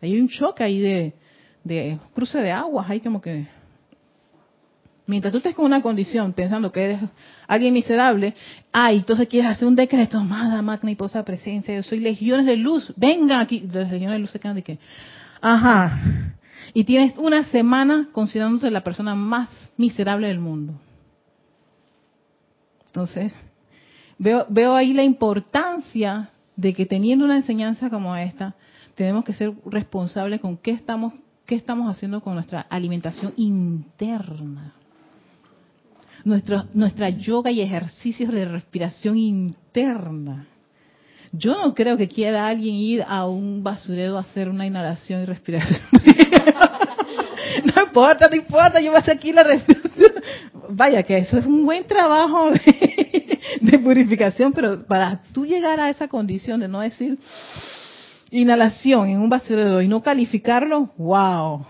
[0.00, 1.14] Hay un choque ahí de,
[1.64, 3.48] de cruce de aguas, hay como que
[5.06, 7.00] Mientras tú estés con una condición pensando que eres
[7.46, 8.34] alguien miserable,
[8.72, 12.56] ay, entonces quieres hacer un decreto, amada, magna y posa presencia, yo soy legiones de
[12.56, 14.78] luz, vengan aquí, las legiones de luz se quedan de que,
[15.42, 16.00] ajá,
[16.72, 20.72] y tienes una semana considerándose la persona más miserable del mundo.
[22.86, 23.30] Entonces,
[24.16, 28.54] veo, veo ahí la importancia de que teniendo una enseñanza como esta,
[28.94, 31.12] tenemos que ser responsables con qué estamos,
[31.44, 34.72] qué estamos haciendo con nuestra alimentación interna
[36.24, 40.46] nuestro, nuestra yoga y ejercicios de respiración interna.
[41.32, 45.26] Yo no creo que quiera alguien ir a un basurero a hacer una inhalación y
[45.26, 45.80] respiración.
[47.64, 50.12] no importa, no importa, yo voy a hacer aquí la respiración.
[50.70, 55.90] Vaya, que eso es un buen trabajo de, de purificación, pero para tú llegar a
[55.90, 57.18] esa condición de no decir
[58.30, 61.64] inhalación en un basurero y no calificarlo, wow,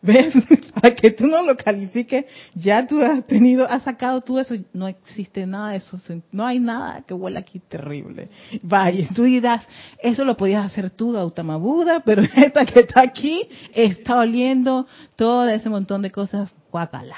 [0.02, 0.34] ¿Ves?
[0.74, 2.24] Para que tú no lo califiques,
[2.54, 6.00] ya tú has tenido, has sacado tú eso, no existe nada de eso,
[6.32, 8.30] no hay nada que huela aquí terrible.
[8.62, 9.68] Vaya, tú dirás,
[10.02, 14.86] eso lo podías hacer tú, Gautama Buda, pero esta que está aquí está oliendo
[15.16, 17.16] todo ese montón de cosas guacala,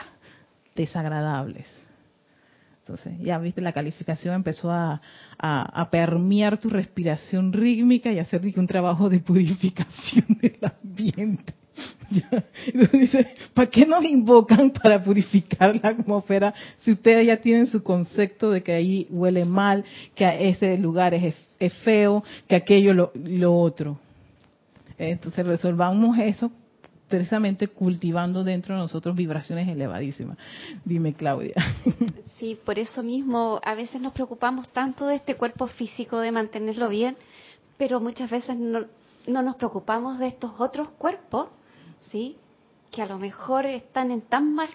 [0.75, 1.69] desagradables.
[2.81, 5.01] Entonces, ya viste, la calificación empezó a,
[5.39, 11.55] a, permear tu respiración rítmica y hacer un trabajo de purificación del ambiente.
[12.67, 18.51] Entonces ¿para qué nos invocan para purificar la atmósfera si ustedes ya tienen su concepto
[18.51, 23.57] de que ahí huele mal, que ese lugar es, es feo, que aquello lo, lo
[23.57, 23.99] otro?
[24.99, 26.53] Entonces resolvamos eso
[27.09, 30.39] precisamente cultivando dentro de nosotros vibraciones elevadísimas.
[30.85, 31.55] Dime, Claudia.
[32.39, 36.89] Sí, por eso mismo a veces nos preocupamos tanto de este cuerpo físico, de mantenerlo
[36.89, 37.17] bien,
[37.79, 38.87] pero muchas veces no,
[39.29, 41.51] no nos preocupamos de estos otros cuerpos,
[42.11, 42.37] ¿sí?
[42.91, 44.69] Que a lo mejor están en tan mal,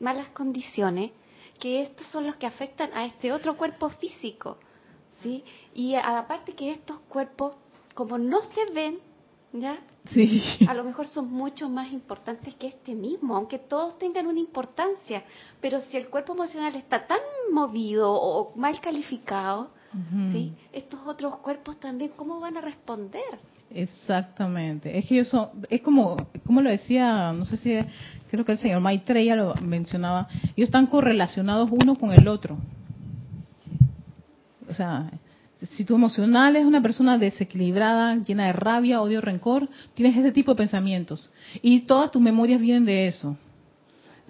[0.00, 1.12] malas condiciones
[1.58, 4.56] que estos son los que afectan a este otro cuerpo físico,
[5.22, 5.44] ¿sí?
[5.74, 7.54] Y aparte que estos cuerpos,
[7.94, 8.98] como no se ven,
[9.52, 9.78] ¿ya?
[10.06, 10.42] Sí.
[10.66, 15.24] A lo mejor son mucho más importantes que este mismo, aunque todos tengan una importancia.
[15.60, 17.20] Pero si el cuerpo emocional está tan
[17.52, 19.70] movido o mal calificado,
[20.32, 20.54] ¿sí?
[20.72, 23.38] Estos otros cuerpos también, ¿cómo van a responder?
[23.72, 24.98] Exactamente.
[24.98, 27.78] Es que ellos son, es como, como lo decía, no sé si,
[28.30, 32.58] creo que el señor Maitreya lo mencionaba, ellos están correlacionados uno con el otro.
[34.68, 35.10] O sea,
[35.72, 40.52] si tu emocional es una persona desequilibrada, llena de rabia, odio, rencor, tienes ese tipo
[40.52, 41.30] de pensamientos.
[41.62, 43.36] Y todas tus memorias vienen de eso.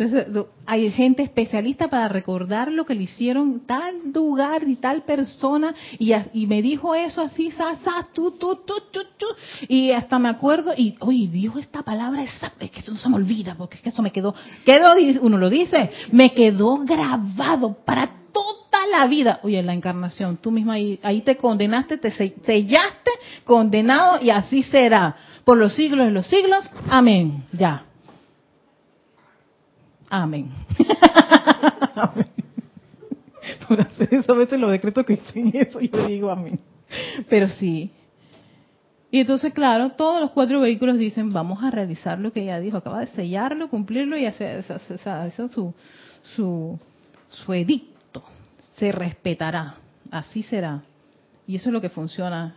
[0.00, 5.74] Entonces, hay gente especialista para recordar lo que le hicieron tal lugar y tal persona
[5.98, 9.26] y, me dijo eso así, sa, sa, tu, tu, tu, tu, tu,
[9.68, 13.16] y hasta me acuerdo y, oye, dijo esta palabra, es que eso no se me
[13.16, 14.34] olvida porque es que eso me quedó,
[14.64, 19.40] quedó, uno lo dice, me quedó grabado para toda la vida.
[19.42, 23.10] Oye, la encarnación, tú misma ahí, ahí te condenaste, te sellaste,
[23.44, 25.14] condenado y así será.
[25.44, 26.64] Por los siglos de los siglos.
[26.88, 27.44] Amén.
[27.52, 27.89] Ya.
[30.10, 30.50] Amén.
[31.94, 32.26] amén.
[33.68, 36.58] Por hacer eso, a veces los decretos que dicen eso, yo digo amén.
[37.28, 37.90] Pero sí.
[39.12, 42.76] Y entonces, claro, todos los cuatro vehículos dicen, vamos a realizar lo que ella dijo,
[42.76, 45.74] acaba de sellarlo, cumplirlo y hacer, su,
[46.34, 46.78] su,
[47.28, 48.22] su edicto
[48.74, 49.76] se respetará,
[50.10, 50.82] así será.
[51.46, 52.56] Y eso es lo que funciona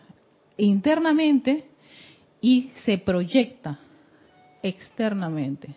[0.57, 1.65] internamente
[2.39, 3.79] y se proyecta
[4.61, 5.75] externamente.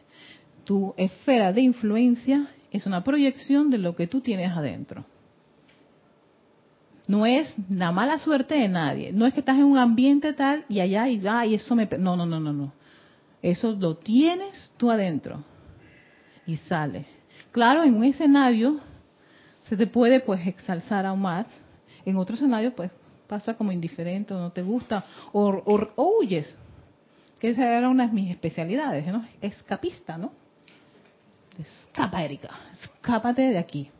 [0.66, 5.06] Tu esfera de influencia es una proyección de lo que tú tienes adentro.
[7.06, 9.12] No es la mala suerte de nadie.
[9.12, 11.88] No es que estás en un ambiente tal y allá y, va y eso me...
[11.98, 12.72] No, no, no, no, no.
[13.40, 15.44] Eso lo tienes tú adentro
[16.46, 17.06] y sale.
[17.52, 18.80] Claro, en un escenario
[19.62, 21.46] se te puede pues exalzar aún más.
[22.04, 22.90] En otro escenario pues
[23.28, 25.62] pasa como indiferente o no te gusta o,
[25.96, 26.58] huyes.
[27.38, 29.24] Que esa era una de mis especialidades, ¿no?
[29.40, 30.32] Escapista, ¿no?
[31.58, 32.50] Escapa, Erika.
[32.82, 33.90] Escápate de aquí.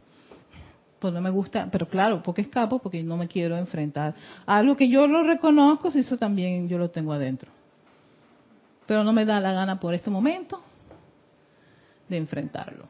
[0.99, 4.15] Pues no me gusta, pero claro, porque escapo, porque no me quiero enfrentar
[4.47, 7.51] a algo que yo lo reconozco, si eso también yo lo tengo adentro.
[8.87, 10.63] Pero no me da la gana por este momento
[12.09, 12.87] de enfrentarlo.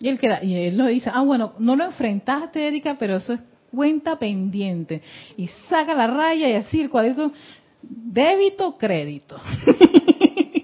[0.00, 3.32] Y él, queda, y él lo dice, ah, bueno, no lo enfrentaste, Erika, pero eso
[3.34, 5.02] es cuenta pendiente.
[5.36, 7.32] Y saca la raya y así el cuadrito,
[7.82, 9.36] débito, crédito.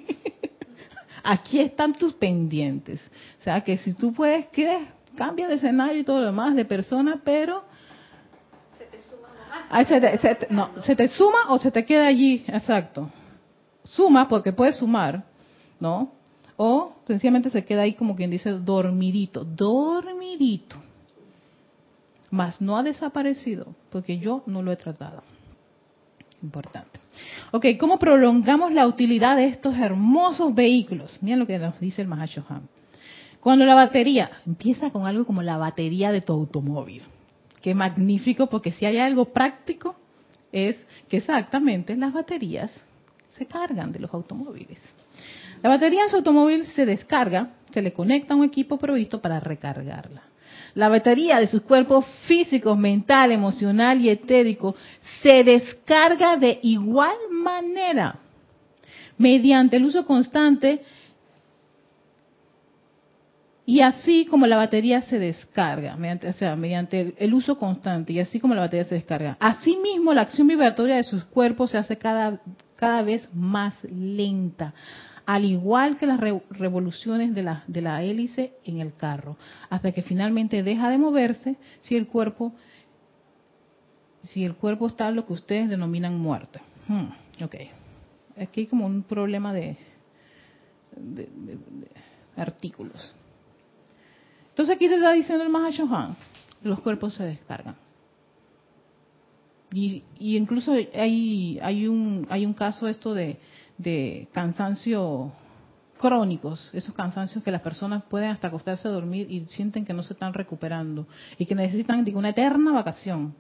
[1.24, 3.00] Aquí están tus pendientes.
[3.40, 6.66] O sea, que si tú puedes, que cambia de escenario y todo lo demás, de
[6.66, 7.64] persona, pero...
[8.78, 9.28] Se te suma
[9.70, 9.88] más.
[10.20, 13.10] se te, no, se te suma o se te queda allí, exacto.
[13.84, 15.24] Suma porque puedes sumar,
[15.80, 16.12] ¿no?
[16.56, 20.76] O sencillamente se queda ahí como quien dice dormidito, dormidito.
[22.30, 25.22] Mas no ha desaparecido porque yo no lo he tratado.
[26.42, 27.03] Importante.
[27.52, 31.18] Ok, ¿cómo prolongamos la utilidad de estos hermosos vehículos?
[31.20, 32.68] Miren lo que nos dice el Mahashohan.
[33.40, 37.02] Cuando la batería, empieza con algo como la batería de tu automóvil.
[37.60, 39.96] Qué magnífico, porque si hay algo práctico,
[40.50, 40.76] es
[41.08, 42.70] que exactamente las baterías
[43.28, 44.78] se cargan de los automóviles.
[45.62, 49.40] La batería en su automóvil se descarga, se le conecta a un equipo provisto para
[49.40, 50.22] recargarla.
[50.74, 54.74] La batería de sus cuerpos físicos, mental, emocional y etérico
[55.22, 58.18] se descarga de igual manera
[59.16, 60.82] mediante el uso constante
[63.66, 68.20] y así como la batería se descarga, mediante, o sea, mediante el, uso constante y
[68.20, 69.38] así como la batería se descarga.
[69.40, 72.40] Asimismo, la acción vibratoria de sus cuerpos se hace cada,
[72.76, 74.74] cada vez más lenta
[75.26, 79.36] al igual que las revoluciones de la, de la hélice en el carro,
[79.70, 82.52] hasta que finalmente deja de moverse si el cuerpo
[84.24, 86.60] si el cuerpo está lo que ustedes denominan muerte.
[86.88, 87.54] Hmm, ok.
[88.40, 89.76] Aquí hay como un problema de,
[92.36, 93.14] artículos.
[94.50, 96.16] Entonces aquí te está diciendo el Mahashohan,
[96.62, 97.76] los cuerpos se descargan.
[99.72, 103.38] Y, y incluso hay, hay, un, hay un caso esto de,
[103.78, 105.32] de cansancio
[105.98, 110.02] crónicos, esos cansancios que las personas pueden hasta acostarse a dormir y sienten que no
[110.02, 111.06] se están recuperando
[111.38, 113.34] y que necesitan digo, una eterna vacación.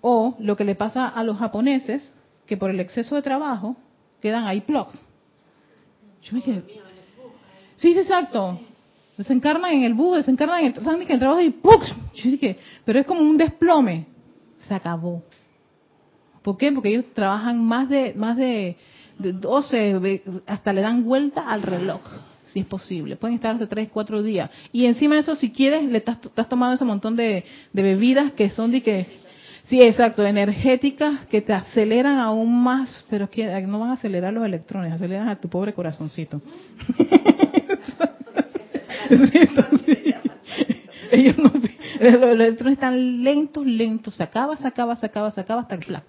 [0.00, 2.14] O lo que le pasa a los japoneses,
[2.46, 3.76] que por el exceso de trabajo
[4.20, 4.90] quedan ahí plop.
[6.22, 6.62] Yo dije,
[7.76, 8.60] sí, exacto.
[9.16, 11.80] Desencarnan en el bus, desencarnan en el, en el trabajo y ¡pum!
[12.14, 14.06] Yo dije, pero es como un desplome.
[14.60, 15.22] Se acabó.
[16.42, 16.70] ¿Por qué?
[16.72, 18.76] Porque ellos trabajan más de más de,
[19.18, 22.00] de 12, hasta le dan vuelta al reloj,
[22.52, 23.16] si es posible.
[23.16, 24.50] Pueden estar hasta 3, 4 días.
[24.72, 28.50] Y encima de eso, si quieres, le estás, estás tomando ese montón de, bebidas que
[28.50, 29.26] son de que
[29.68, 34.46] Sí, exacto, energéticas que te aceleran aún más, pero que no van a acelerar los
[34.46, 36.40] electrones, aceleran a tu pobre corazoncito.
[41.10, 41.52] Ellos los
[42.00, 46.04] electrones están lentos, lentos, se acaba, se acaba, se acaba, hasta el flac.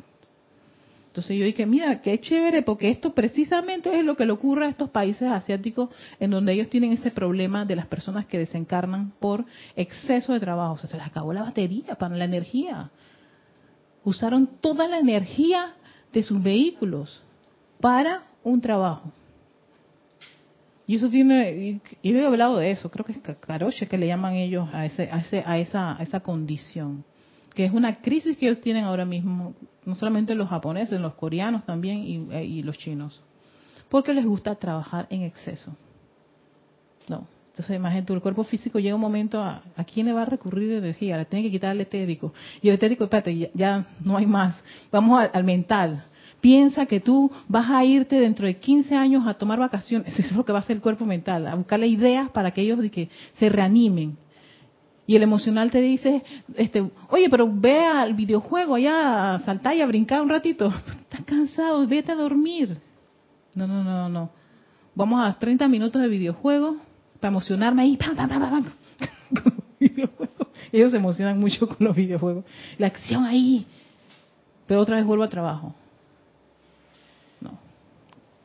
[1.18, 4.70] Entonces yo dije, mira, qué chévere, porque esto precisamente es lo que le ocurre a
[4.70, 5.90] estos países asiáticos
[6.20, 9.46] en donde ellos tienen ese problema de las personas que desencarnan por
[9.76, 10.74] exceso de trabajo.
[10.74, 12.92] O sea, se les acabó la batería para la energía
[14.08, 15.74] usaron toda la energía
[16.14, 17.22] de sus vehículos
[17.82, 19.12] para un trabajo.
[20.86, 24.08] Y eso tiene, y yo he hablado de eso, creo que es caroche que le
[24.08, 27.04] llaman ellos a, ese, a, ese, a, esa, a esa condición,
[27.58, 31.66] que es una crisis que ellos tienen ahora mismo, no solamente los japoneses, los coreanos
[31.66, 33.24] también y, y los chinos,
[33.90, 35.76] porque les gusta trabajar en exceso.
[37.08, 40.26] No, entonces, imagínate, el cuerpo físico llega un momento a, ¿a quién le va a
[40.26, 41.18] recurrir energía?
[41.18, 42.32] Le tiene que quitar el etérico.
[42.62, 44.64] Y el etérico, espérate, ya, no hay más.
[44.92, 46.04] Vamos al, mental.
[46.40, 50.14] Piensa que tú vas a irte dentro de 15 años a tomar vacaciones.
[50.20, 52.62] Eso es lo que va a hacer el cuerpo mental, a buscarle ideas para que
[52.62, 54.16] ellos de que se reanimen.
[55.08, 56.22] Y el emocional te dice,
[56.56, 60.68] este, oye, pero ve al videojuego allá a saltar y a brincar un ratito.
[61.02, 62.78] Estás cansado, vete a dormir.
[63.56, 64.30] No, no, no, no.
[64.94, 66.76] Vamos a 30 minutos de videojuego
[67.22, 67.98] para emocionarme ahí.
[70.74, 72.44] Ellos se emocionan mucho con los videojuegos.
[72.78, 73.66] La acción ahí.
[74.68, 75.74] Pero otra vez vuelvo a trabajo.
[77.40, 77.58] No.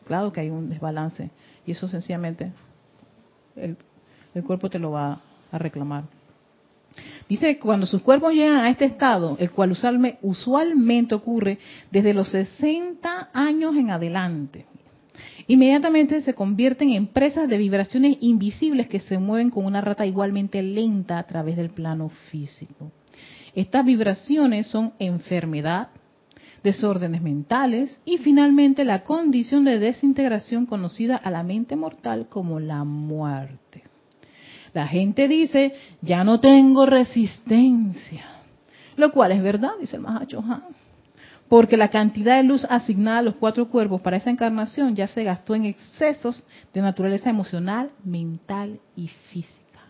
[0.06, 1.30] Claro que hay un desbalance.
[1.66, 2.52] Y eso sencillamente
[3.56, 6.04] el cuerpo te lo va a reclamar.
[7.32, 9.74] Dice que cuando sus cuerpos llegan a este estado, el cual
[10.20, 11.58] usualmente ocurre
[11.90, 14.66] desde los 60 años en adelante,
[15.46, 20.62] Inmediatamente se convierten en presas de vibraciones invisibles que se mueven con una rata igualmente
[20.62, 22.92] lenta a través del plano físico.
[23.54, 25.88] Estas vibraciones son enfermedad,
[26.62, 32.84] desórdenes mentales y finalmente la condición de desintegración conocida a la mente mortal como la
[32.84, 33.84] muerte.
[34.74, 38.24] La gente dice, ya no tengo resistencia,
[38.96, 40.42] lo cual es verdad, dice el Mahacho
[41.52, 45.22] porque la cantidad de luz asignada a los cuatro cuerpos para esa encarnación ya se
[45.22, 49.80] gastó en excesos de naturaleza emocional, mental y física.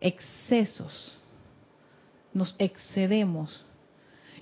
[0.00, 1.20] Excesos.
[2.34, 3.64] Nos excedemos.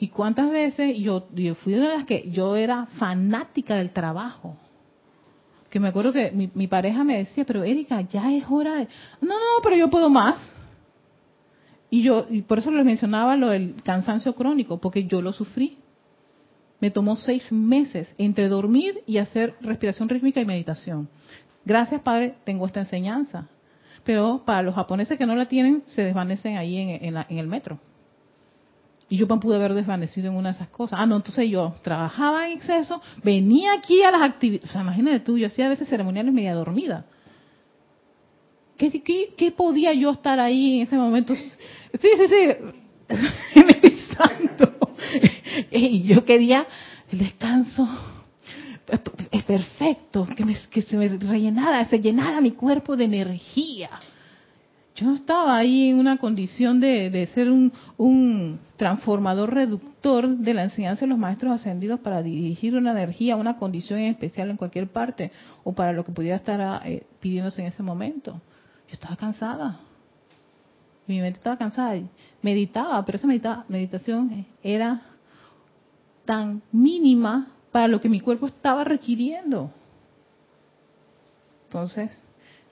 [0.01, 1.29] ¿Y cuántas veces yo,
[1.63, 4.57] fui una de las que yo era fanática del trabajo?
[5.77, 8.89] Que me acuerdo que mi, pareja me decía, pero Erika, ya es hora de...
[9.21, 10.41] No, no, pero yo puedo más.
[11.91, 15.77] Y yo, y por eso les mencionaba lo del cansancio crónico, porque yo lo sufrí.
[16.81, 21.11] Me tomó seis meses entre dormir y hacer respiración rítmica y meditación.
[21.63, 23.47] Gracias, Padre, tengo esta enseñanza.
[24.03, 27.79] Pero para los japoneses que no la tienen, se desvanecen ahí en, en el metro.
[29.09, 30.99] Y yo me pude haber desvanecido en una de esas cosas.
[31.01, 34.69] Ah, no, entonces yo trabajaba en exceso, venía aquí a las actividades.
[34.71, 37.07] O sea, imagínate tú, yo hacía a veces ceremoniales media dormida.
[38.77, 39.03] ¿Qué,
[39.37, 41.35] qué, podía yo estar ahí en ese momento?
[41.35, 41.49] Sí,
[42.01, 44.97] sí, sí, meditando.
[45.71, 46.67] y yo quería
[47.11, 47.89] el descanso
[49.31, 53.91] es perfecto, que, me, que se me rellenara, se llenara mi cuerpo de energía.
[54.97, 60.55] Yo no estaba ahí en una condición de, de ser un, un, transformador reductor de
[60.55, 64.57] la enseñanza de los maestros ascendidos para dirigir una energía a una condición especial en
[64.57, 65.33] cualquier parte
[65.65, 68.41] o para lo que pudiera estar eh, pidiéndose en ese momento.
[68.89, 69.81] Yo estaba cansada.
[71.07, 72.01] Mi mente estaba cansada.
[72.41, 73.27] Meditaba, pero esa
[73.69, 75.03] meditación era
[76.25, 79.71] tan mínima para lo que mi cuerpo estaba requiriendo.
[81.67, 82.19] Entonces,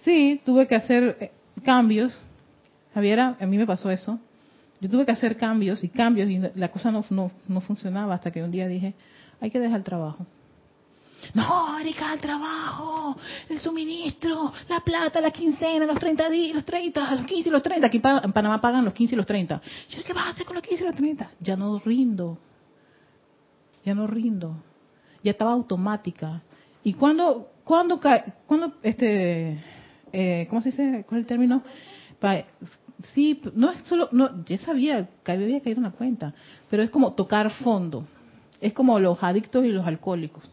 [0.01, 1.31] sí, tuve que hacer eh,
[1.65, 2.17] cambios.
[2.95, 4.21] Javiera, a mí me pasó eso.
[4.81, 8.31] Yo tuve que hacer cambios y cambios y la cosa no, no, no funcionaba hasta
[8.31, 8.95] que un día dije,
[9.41, 10.27] hay que dejar el trabajo.
[11.33, 13.17] No, Erika, el trabajo,
[13.49, 17.63] el suministro, la plata, la quincena, los 30 días, los 30, los 15 y los
[17.63, 17.87] 30.
[17.87, 19.61] Aquí en Panamá pagan los 15 y los 30.
[19.89, 21.31] Yo, ¿qué vas a hacer con los 15 y los 30?
[21.41, 22.39] Ya no rindo.
[23.85, 24.57] Ya no rindo.
[25.23, 26.43] Ya estaba automática.
[26.83, 28.01] ¿Y cuando, cuando,
[28.47, 29.63] cuando este,
[30.15, 31.05] eh, ¿cómo se dice?
[31.09, 31.63] ¿Cuál es el término?
[33.13, 36.33] sí, no es solo, no, ya sabía que había caído una cuenta,
[36.71, 38.07] pero es como tocar fondo.
[38.61, 40.51] Es como los adictos y los alcohólicos.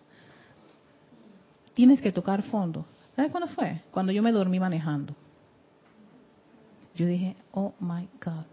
[1.73, 2.85] Tienes que tocar fondo.
[3.15, 3.81] ¿Sabes cuándo fue?
[3.91, 5.15] Cuando yo me dormí manejando.
[6.95, 8.45] Yo dije, oh my God.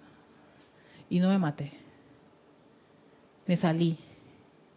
[1.11, 1.72] Y no me maté.
[3.46, 3.98] Me salí.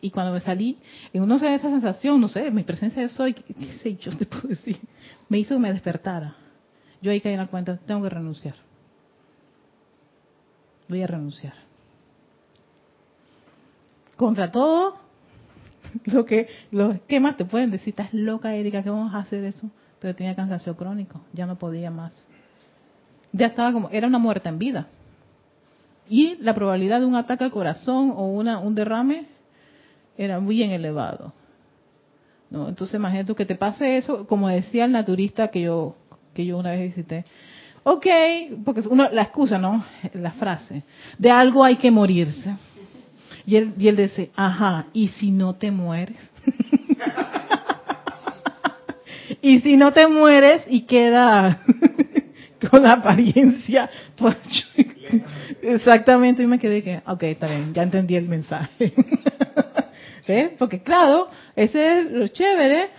[0.02, 0.80] Y cuando me salí,
[1.14, 3.44] no sé, esa sensación, no sé, mi presencia de soy, qué,
[3.84, 4.80] sé yo te puedo decir,
[5.32, 6.36] me hizo que me despertara.
[7.02, 8.56] Yo ahí caí en la cuenta, tengo que renunciar.
[10.90, 11.54] Voy a renunciar.
[14.18, 14.98] Contra todo,
[16.04, 19.70] lo que los esquemas te pueden decir, estás loca, Erika, ¿qué vamos a hacer eso?
[20.02, 22.28] Pero tenía cansancio crónico, ya no podía más.
[23.32, 24.88] Ya estaba como, era una muerte en vida.
[26.10, 29.28] Y la probabilidad de un ataque al corazón o una, un derrame
[30.18, 31.32] era bien elevado.
[32.52, 32.70] ¿No?
[32.70, 35.96] Entonces imagínate que te pase eso, como decía el naturista que yo,
[36.36, 37.24] que yo una vez visité.
[37.84, 38.06] Ok,
[38.64, 39.84] porque uno, la excusa, ¿no?
[40.14, 40.84] La frase.
[41.18, 42.56] De algo hay que morirse.
[43.46, 46.18] Y él, y él dice, ajá, ¿y si no te mueres?
[49.42, 51.62] y si no te mueres y queda
[52.70, 53.90] con la apariencia,
[55.64, 58.94] exactamente, y me quedé que, ok, está bien, ya entendí el mensaje.
[60.58, 62.90] Porque claro, ese es lo chévere,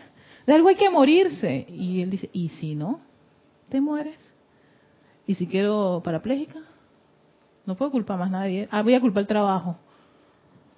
[0.46, 1.66] de algo hay que morirse.
[1.68, 3.00] Y él dice, ¿y si no?
[3.68, 4.18] ¿Te mueres?
[5.26, 6.60] ¿Y si quiero parapléjica?
[7.64, 8.68] No puedo culpar más a nadie.
[8.70, 9.76] Ah, voy a culpar el trabajo.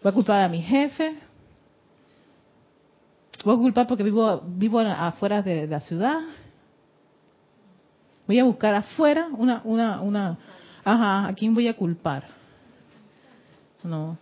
[0.02, 1.16] Voy a culpar a mi jefe.
[3.44, 6.20] Voy a culpar porque vivo, vivo afuera de la ciudad.
[8.26, 10.38] Voy a buscar afuera una, una, una,
[10.82, 12.24] ajá, ¿a quién voy a culpar?
[13.82, 14.16] No.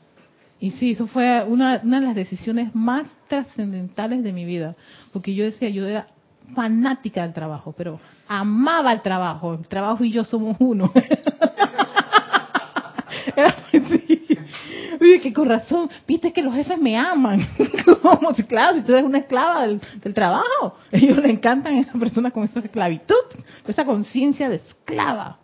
[0.62, 4.76] Y sí, eso fue una, una de las decisiones más trascendentales de mi vida,
[5.12, 6.06] porque yo decía, yo era
[6.54, 7.98] fanática del trabajo, pero
[8.28, 10.92] amaba el trabajo, el trabajo y yo somos uno.
[13.36, 14.38] era así.
[15.00, 17.40] Oye, que con razón, viste que los jefes me aman.
[18.00, 19.80] Como claro, si tú eres una esclava del,
[20.14, 23.16] trabajo, ellos le encantan a esa persona con esa esclavitud,
[23.66, 25.40] esa conciencia de esclava.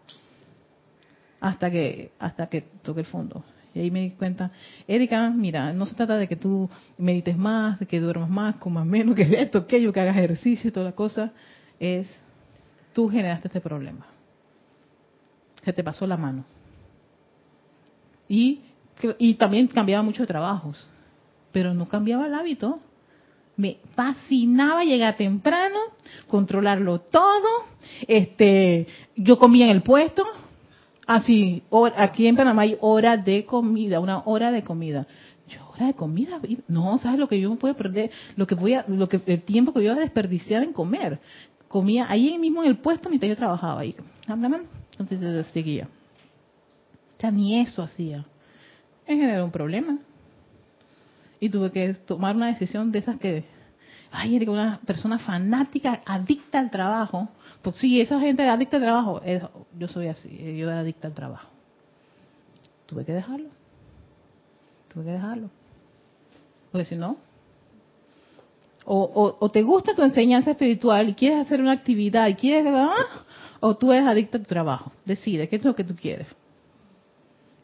[1.40, 3.42] Hasta que, hasta que toque el fondo.
[3.78, 4.50] Y ahí me di cuenta,
[4.88, 8.84] Erika, mira, no se trata de que tú medites más, de que duermas más, comas
[8.84, 11.30] menos, que esto, aquello, que hagas ejercicio y toda la cosa.
[11.78, 12.12] Es,
[12.92, 14.04] tú generaste este problema.
[15.62, 16.44] Se te pasó la mano.
[18.28, 18.62] Y,
[19.16, 20.88] y también cambiaba mucho de trabajos,
[21.52, 22.80] pero no cambiaba el hábito.
[23.56, 25.78] Me fascinaba llegar temprano,
[26.26, 27.48] controlarlo todo.
[28.08, 30.26] Este, yo comía en el puesto,
[31.08, 35.06] Así, ah, aquí en Panamá hay hora de comida, una hora de comida.
[35.48, 36.38] Yo, hora de comida,
[36.68, 38.10] no, ¿sabes lo que yo puedo perder?
[38.36, 41.18] Lo que voy a, lo que, el tiempo que yo voy a desperdiciar en comer.
[41.66, 43.96] Comía ahí mismo en el puesto mientras yo trabajaba ahí.
[44.28, 45.88] Entonces seguía.
[47.32, 48.26] Ni eso hacía.
[49.08, 49.98] Me generó un problema.
[51.40, 53.44] Y tuve que tomar una decisión de esas que,
[54.10, 57.28] ay, era una persona fanática, adicta al trabajo,
[57.62, 59.20] pues sí, esa gente adicta al trabajo,
[59.78, 61.48] yo soy así, yo era adicta al trabajo.
[62.86, 63.48] Tuve que dejarlo.
[64.92, 65.50] Tuve que dejarlo.
[66.72, 67.16] Porque si no,
[68.90, 72.90] o, te gusta tu enseñanza espiritual y quieres hacer una actividad y quieres, ¿verdad?
[73.60, 74.92] o tú eres adicta a tu trabajo.
[75.04, 76.26] Decide, ¿qué es lo que tú quieres?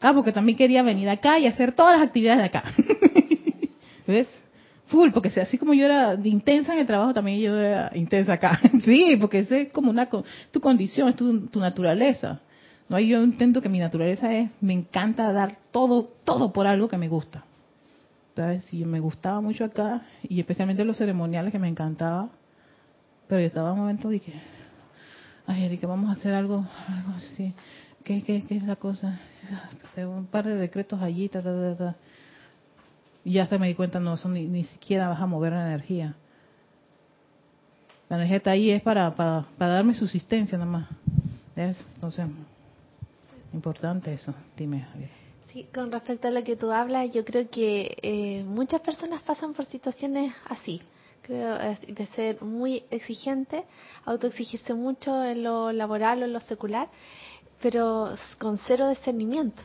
[0.01, 2.63] Ah, porque también quería venir acá y hacer todas las actividades de acá.
[4.07, 4.27] ¿Ves?
[4.87, 8.59] Full, porque así como yo era intensa en el trabajo, también yo era intensa acá.
[8.83, 12.41] sí, porque es como una tu condición, es tu, naturaleza.
[12.87, 16.97] No, yo intento que mi naturaleza es, me encanta dar todo, todo por algo que
[16.97, 17.43] me gusta.
[18.35, 18.63] ¿Sabes?
[18.65, 22.29] Si me gustaba mucho acá, y especialmente los ceremoniales que me encantaba,
[23.27, 24.33] pero yo estaba en un momento de que,
[25.47, 27.53] ay, Erika, vamos a hacer algo, algo así.
[28.03, 29.19] ¿Qué, qué, qué es la cosa?
[29.97, 31.95] Un par de decretos allí, ta, ta, ta, ta
[33.25, 36.15] y ya se me di cuenta, no, eso ni, siquiera vas a mover la energía.
[38.07, 40.89] La energía está ahí, es para, para, darme subsistencia nada más.
[41.55, 42.27] Entonces,
[43.51, 44.33] importante eso.
[44.55, 44.85] Dime,
[45.51, 49.53] Sí, con respecto a lo que tú hablas, yo creo que eh, muchas personas pasan
[49.53, 50.81] por situaciones así.
[51.23, 53.63] Creo de ser muy exigente,
[54.05, 56.89] autoexigirse mucho en lo laboral o en lo secular,
[57.59, 59.63] pero con cero discernimiento.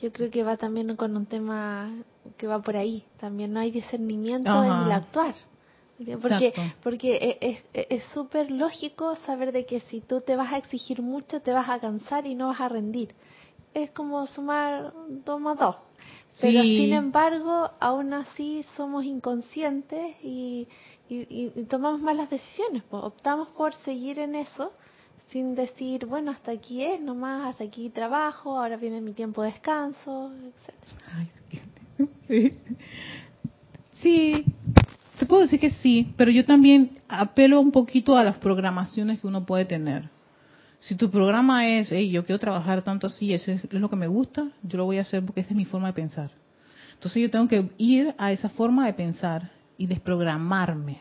[0.00, 1.92] Yo creo que va también con un tema
[2.36, 3.04] que va por ahí.
[3.18, 5.34] También no hay discernimiento en el actuar.
[5.96, 6.62] Porque, Exacto.
[6.84, 11.02] porque e- es- es súper lógico saber de que si tú te vas a exigir
[11.02, 13.14] mucho, te vas a cansar y no vas a rendir.
[13.74, 14.92] Es como sumar
[15.24, 15.76] dos más dos.
[16.40, 16.78] Pero Sí.
[16.78, 20.68] sin embargo, aún así somos inconscientes y,
[21.08, 22.84] y- y- y tomamos malas decisiones.
[22.88, 23.02] pues.
[23.02, 24.72] Optamos por seguir en eso
[25.32, 29.50] sin decir, bueno, hasta aquí es nomás, hasta aquí trabajo, ahora viene mi tiempo de
[29.50, 30.92] descanso, etcétera.
[34.00, 34.44] Sí,
[35.18, 39.26] te puedo decir que sí, pero yo también apelo un poquito a las programaciones que
[39.26, 40.08] uno puede tener.
[40.80, 44.06] Si tu programa es, hey, yo quiero trabajar tanto así, eso es lo que me
[44.06, 46.30] gusta, yo lo voy a hacer porque esa es mi forma de pensar.
[46.94, 51.00] Entonces yo tengo que ir a esa forma de pensar y desprogramarme.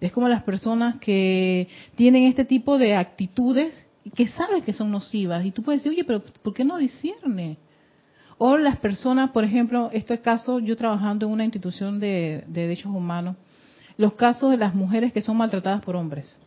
[0.00, 4.90] Es como las personas que tienen este tipo de actitudes y que sabes que son
[4.90, 7.58] nocivas y tú puedes decir, oye, pero ¿por qué no discierne?
[8.42, 12.86] O las personas, por ejemplo, este caso, yo trabajando en una institución de, de derechos
[12.86, 13.36] humanos,
[13.98, 16.38] los casos de las mujeres que son maltratadas por hombres.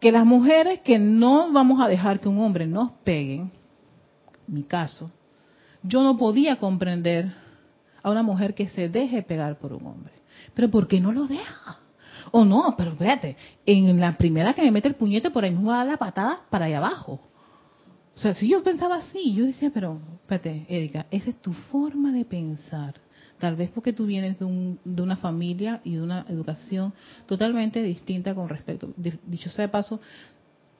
[0.00, 3.44] Que las mujeres que no vamos a dejar que un hombre nos pegue,
[4.46, 5.10] mi caso,
[5.82, 7.34] yo no podía comprender
[8.02, 10.14] a una mujer que se deje pegar por un hombre.
[10.54, 11.80] Pero ¿por qué no lo deja?
[12.30, 13.36] O no, pero espérate,
[13.66, 15.96] en la primera que me mete el puñete por ahí me va a dar la
[15.98, 17.20] patada para allá abajo.
[18.16, 22.12] O sea, si yo pensaba así, yo decía, pero, espérate, Erika, esa es tu forma
[22.12, 22.94] de pensar.
[23.38, 26.94] Tal vez porque tú vienes de, un- de una familia y de una educación
[27.26, 28.94] totalmente distinta con respecto.
[28.96, 30.00] di- Dicho sea de paso,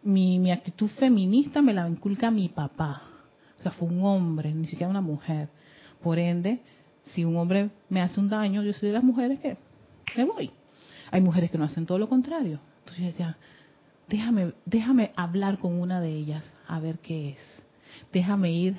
[0.03, 3.03] mi, mi actitud feminista me la inculca mi papá.
[3.59, 5.51] O sea, fue un hombre, ni siquiera una mujer.
[6.03, 6.61] Por ende,
[7.03, 9.59] si un hombre me hace un daño, yo soy de las mujeres que
[10.17, 10.51] me voy.
[11.11, 12.61] Hay mujeres que no hacen todo lo contrario.
[12.79, 13.37] Entonces yo decía,
[14.09, 17.67] déjame, déjame hablar con una de ellas a ver qué es.
[18.13, 18.77] Déjame ir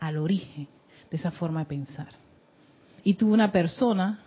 [0.00, 0.68] al origen
[1.10, 2.08] de esa forma de pensar.
[3.02, 4.20] Y tuve una persona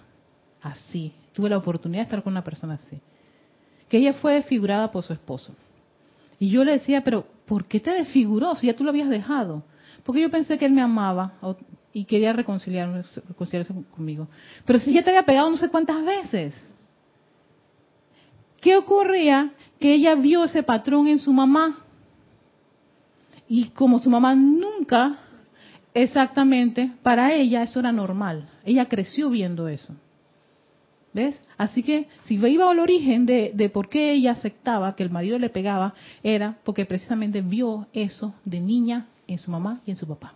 [0.61, 2.99] así, tuve la oportunidad de estar con una persona así,
[3.89, 5.55] que ella fue desfigurada por su esposo.
[6.39, 9.63] Y yo le decía, pero ¿por qué te desfiguró si ya tú lo habías dejado?
[10.03, 11.33] Porque yo pensé que él me amaba
[11.93, 14.27] y quería reconciliarse, reconciliarse conmigo.
[14.65, 16.53] Pero si ya te había pegado no sé cuántas veces.
[18.61, 19.51] ¿Qué ocurría?
[19.79, 21.77] Que ella vio ese patrón en su mamá.
[23.49, 25.17] Y como su mamá nunca,
[25.93, 28.49] exactamente, para ella eso era normal.
[28.65, 29.93] Ella creció viendo eso.
[31.13, 31.41] ¿Ves?
[31.57, 35.39] Así que si iba al origen de, de por qué ella aceptaba que el marido
[35.39, 40.07] le pegaba, era porque precisamente vio eso de niña en su mamá y en su
[40.07, 40.33] papá.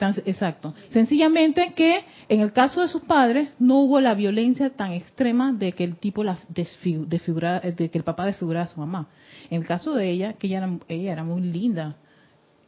[0.00, 0.74] Exacto.
[0.90, 5.72] Sencillamente que en el caso de sus padres no hubo la violencia tan extrema de
[5.72, 9.08] que el tipo la desfi- desfigurara- de que el papá desfigurara a su mamá.
[9.50, 11.96] En el caso de ella, que ella era, ella era muy linda,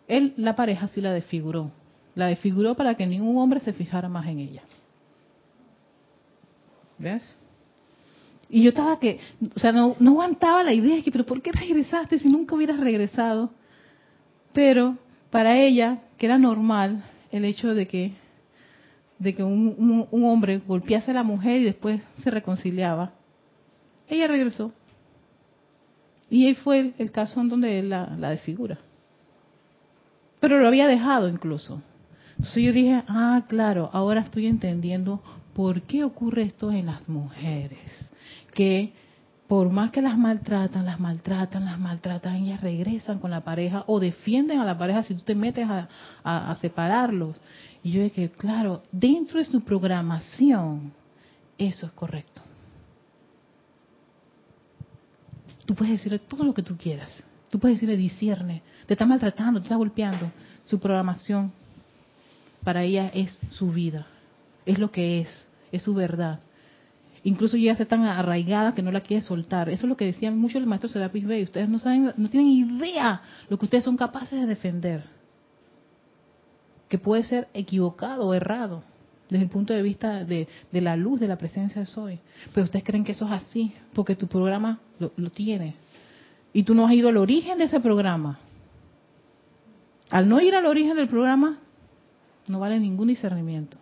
[0.09, 1.71] él, la pareja sí la desfiguró.
[2.15, 4.63] La desfiguró para que ningún hombre se fijara más en ella.
[6.99, 7.37] ¿Ves?
[8.51, 9.19] Y yo estaba que,
[9.57, 12.55] o sea, no, no aguantaba la idea de que, pero ¿por qué regresaste si nunca
[12.55, 13.51] hubieras regresado?
[14.53, 14.99] Pero
[15.31, 17.03] para ella, que era normal
[17.33, 18.13] el hecho de que,
[19.19, 23.13] de que un, un- hombre golpease a la mujer y después se reconciliaba,
[24.09, 24.73] ella regresó.
[26.31, 28.79] Y ahí fue el, el caso en donde él la, la desfigura.
[30.41, 31.83] Pero lo había dejado incluso.
[32.37, 35.23] Entonces yo dije, ah, claro, ahora estoy entendiendo
[35.55, 37.79] por qué ocurre esto en las mujeres.
[38.55, 38.93] Que
[39.53, 44.01] por más que las maltratan, las maltratan, las maltratan, ellas regresan con la pareja o
[44.01, 45.69] defienden a la pareja si tú te metes
[46.25, 47.39] a, separarlos.
[47.83, 50.95] Y yo dije, claro, dentro de su programación,
[51.59, 52.41] eso es correcto.
[55.67, 57.23] Tú puedes decirle todo lo que tú quieras.
[57.51, 60.33] Tú puedes decirle discierne, te está maltratando, te está golpeando.
[60.65, 61.53] Su programación
[62.65, 64.07] para ella es su vida,
[64.65, 66.41] es lo que es, es su verdad.
[67.25, 69.69] Incluso ya está tan arraigada que no la quiere soltar.
[69.69, 71.45] Eso es lo que decían muchos los maestros Serapis Bey.
[71.45, 75.05] Ustedes no saben, no tienen idea lo que ustedes son capaces de defender.
[76.89, 78.83] Que puede ser equivocado o errado
[79.29, 82.19] desde el punto de vista de, de la luz de la presencia de Soy.
[82.53, 85.77] Pero ustedes creen que eso es así, porque tu programa lo, lo tiene.
[86.53, 88.41] Y tú no has ido al origen de ese programa.
[90.11, 91.61] Al no ir al origen del programa,
[92.49, 93.79] no vale ningún discernimiento.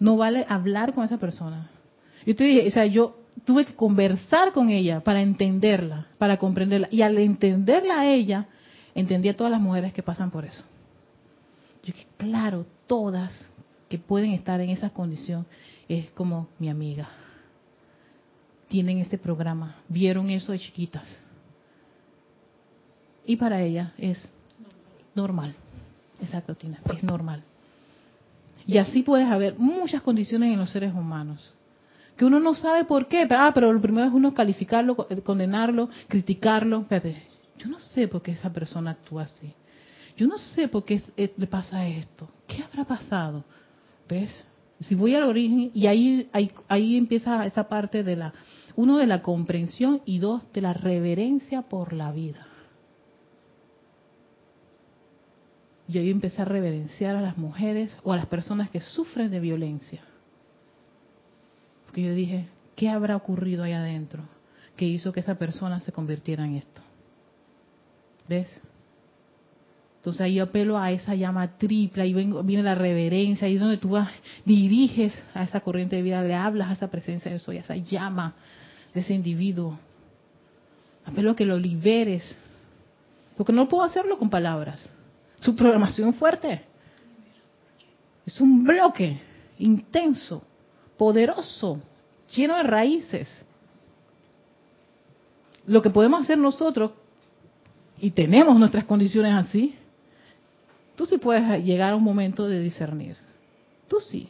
[0.00, 1.70] No vale hablar con esa persona.
[2.26, 6.88] Yo te dije, o sea, yo tuve que conversar con ella para entenderla, para comprenderla.
[6.90, 8.46] Y al entenderla a ella,
[8.94, 10.62] entendí a todas las mujeres que pasan por eso.
[11.82, 13.32] Yo dije, claro, todas
[13.88, 15.46] que pueden estar en esa condición
[15.88, 17.08] es como mi amiga.
[18.68, 21.06] Tienen este programa, vieron eso de chiquitas.
[23.26, 24.32] Y para ella es
[25.14, 25.54] normal.
[26.20, 27.42] Exacto, Tina, es normal.
[28.66, 31.52] Y así puedes haber muchas condiciones en los seres humanos
[32.16, 33.26] que uno no sabe por qué.
[33.28, 36.82] Pero, ah, pero lo primero es uno calificarlo, condenarlo, criticarlo.
[36.82, 37.22] Espérate,
[37.58, 39.52] yo no sé por qué esa persona actúa así.
[40.16, 42.28] Yo no sé por qué le pasa esto.
[42.46, 43.44] ¿Qué habrá pasado?
[44.08, 44.46] ¿Ves?
[44.80, 48.34] Si voy al origen, y ahí, ahí, ahí empieza esa parte de la,
[48.76, 52.46] uno, de la comprensión y dos, de la reverencia por la vida.
[55.88, 59.40] Y ahí empecé a reverenciar a las mujeres o a las personas que sufren de
[59.40, 60.02] violencia.
[61.94, 64.24] Porque yo dije, ¿qué habrá ocurrido ahí adentro
[64.74, 66.82] que hizo que esa persona se convirtiera en esto?
[68.28, 68.48] ¿Ves?
[69.98, 73.76] Entonces ahí yo apelo a esa llama triple, ahí viene la reverencia, ahí es donde
[73.76, 74.10] tú vas,
[74.44, 77.76] diriges a esa corriente de vida, le hablas a esa presencia de soy, a esa
[77.76, 78.34] llama
[78.92, 79.78] de ese individuo.
[81.04, 82.36] Apelo a que lo liberes,
[83.36, 84.92] porque no puedo hacerlo con palabras.
[85.38, 86.60] Su programación fuerte.
[88.26, 89.20] Es un bloque
[89.60, 90.44] intenso,
[90.96, 91.80] poderoso,
[92.34, 93.46] lleno de raíces.
[95.66, 96.92] Lo que podemos hacer nosotros,
[97.98, 99.74] y tenemos nuestras condiciones así,
[100.96, 103.16] Tú sí puedes llegar a un momento de discernir.
[103.88, 104.28] Tú sí.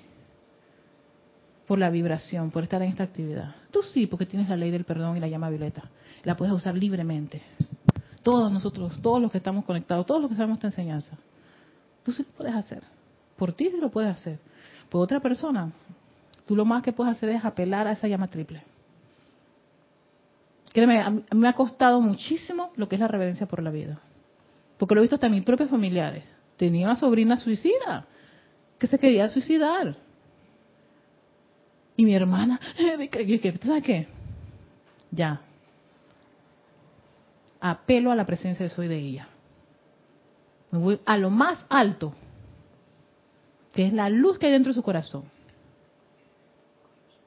[1.66, 3.54] Por la vibración, por estar en esta actividad.
[3.70, 5.90] Tú sí, porque tienes la ley del perdón y la llama violeta.
[6.22, 7.42] La puedes usar libremente.
[8.22, 11.16] Todos nosotros, todos los que estamos conectados, todos los que sabemos esta enseñanza.
[12.02, 12.82] Tú sí lo puedes hacer.
[13.36, 14.38] Por ti sí lo puedes hacer.
[14.88, 15.72] Por otra persona,
[16.46, 18.62] tú lo más que puedes hacer es apelar a esa llama triple.
[20.72, 24.00] Créeme, a mí me ha costado muchísimo lo que es la reverencia por la vida.
[24.76, 26.24] Porque lo he visto hasta en mis propios familiares
[26.56, 28.06] tenía una sobrina suicida
[28.78, 29.96] que se quería suicidar.
[31.96, 34.08] Y mi hermana, ¿tú sabes qué?
[35.10, 35.40] Ya.
[37.60, 39.28] Apelo a la presencia de soy de ella.
[40.70, 42.14] Me voy a lo más alto,
[43.72, 45.24] que es la luz que hay dentro de su corazón.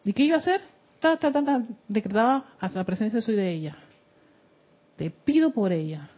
[0.07, 0.61] ¿Y qué iba a hacer?
[0.99, 3.77] Ta, ta, ta, decretaba a la presencia soy de ella.
[4.95, 6.09] Te pido por ella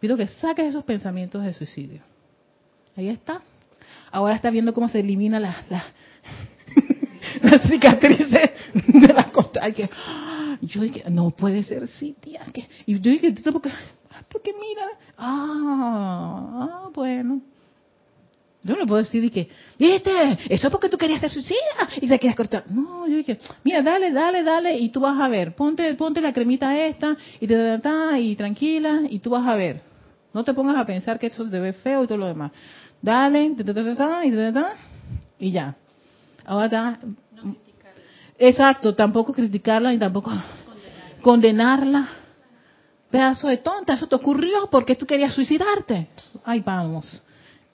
[0.00, 2.02] Pido que saques esos pensamientos de suicidio.
[2.96, 3.42] Ahí está.
[4.12, 5.84] Ahora está viendo cómo se elimina la, la,
[7.68, 9.70] cicatrices de la costa.
[9.72, 9.90] Que,
[10.62, 12.42] yo dije, no puede ser, sí, tía.
[12.52, 13.70] Que, y yo dije, porque,
[14.30, 17.42] porque mira, ah, ah, bueno.
[18.62, 19.48] Yo no le puedo decir que,
[19.78, 22.64] viste, eso es porque tú querías ser suicida y te quieres cortar.
[22.68, 25.54] No, yo dije, mira, dale, dale, dale y tú vas a ver.
[25.54, 29.80] Ponte, ponte la cremita esta y te da y tranquila y tú vas a ver.
[30.34, 32.52] No te pongas a pensar que esto se ve feo y todo lo demás.
[33.00, 35.76] Dale, y, y ya.
[36.44, 36.98] Ahora está.
[38.38, 40.32] Exacto, tampoco criticarla ni tampoco
[41.22, 42.08] condenarla.
[43.10, 46.08] Pedazo de tonta, eso te ocurrió porque tú querías suicidarte.
[46.44, 47.22] Ay, vamos.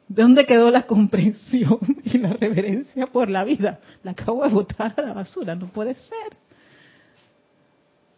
[0.09, 3.80] ¿De dónde quedó la comprensión y la reverencia por la vida?
[4.02, 6.36] La acabo de botar a la basura, no puede ser.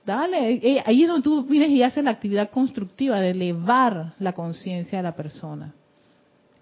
[0.05, 4.33] Dale, eh, ahí es donde tú vienes y haces la actividad constructiva de elevar la
[4.33, 5.75] conciencia de la persona.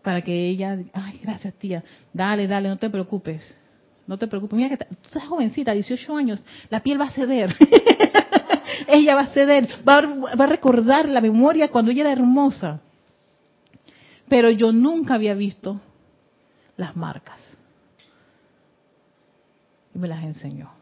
[0.03, 3.59] Para que ella, ay, gracias tía, dale, dale, no te preocupes.
[4.07, 7.55] No te preocupes, mira que estás jovencita, 18 años, la piel va a ceder.
[8.89, 12.81] ella va a ceder, va a recordar la memoria cuando ella era hermosa.
[14.35, 15.81] Pero yo nunca había visto
[16.77, 17.39] las marcas.
[19.95, 20.73] Y me las enseñó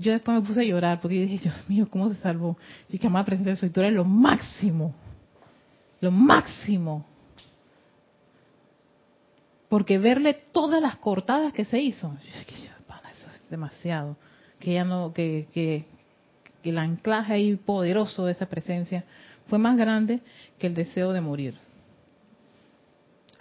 [0.00, 2.56] yo después me puse a llorar porque dije, Dios mío, ¿cómo se salvó?
[2.88, 4.94] Y que más presente su historia es lo máximo.
[6.00, 7.04] Lo máximo.
[9.68, 14.16] Porque verle todas las cortadas que se hizo, eso es demasiado.
[14.58, 15.84] Que ya no, que, que,
[16.62, 19.04] que el anclaje ahí poderoso de esa presencia
[19.48, 20.20] fue más grande
[20.58, 21.69] que el deseo de morir.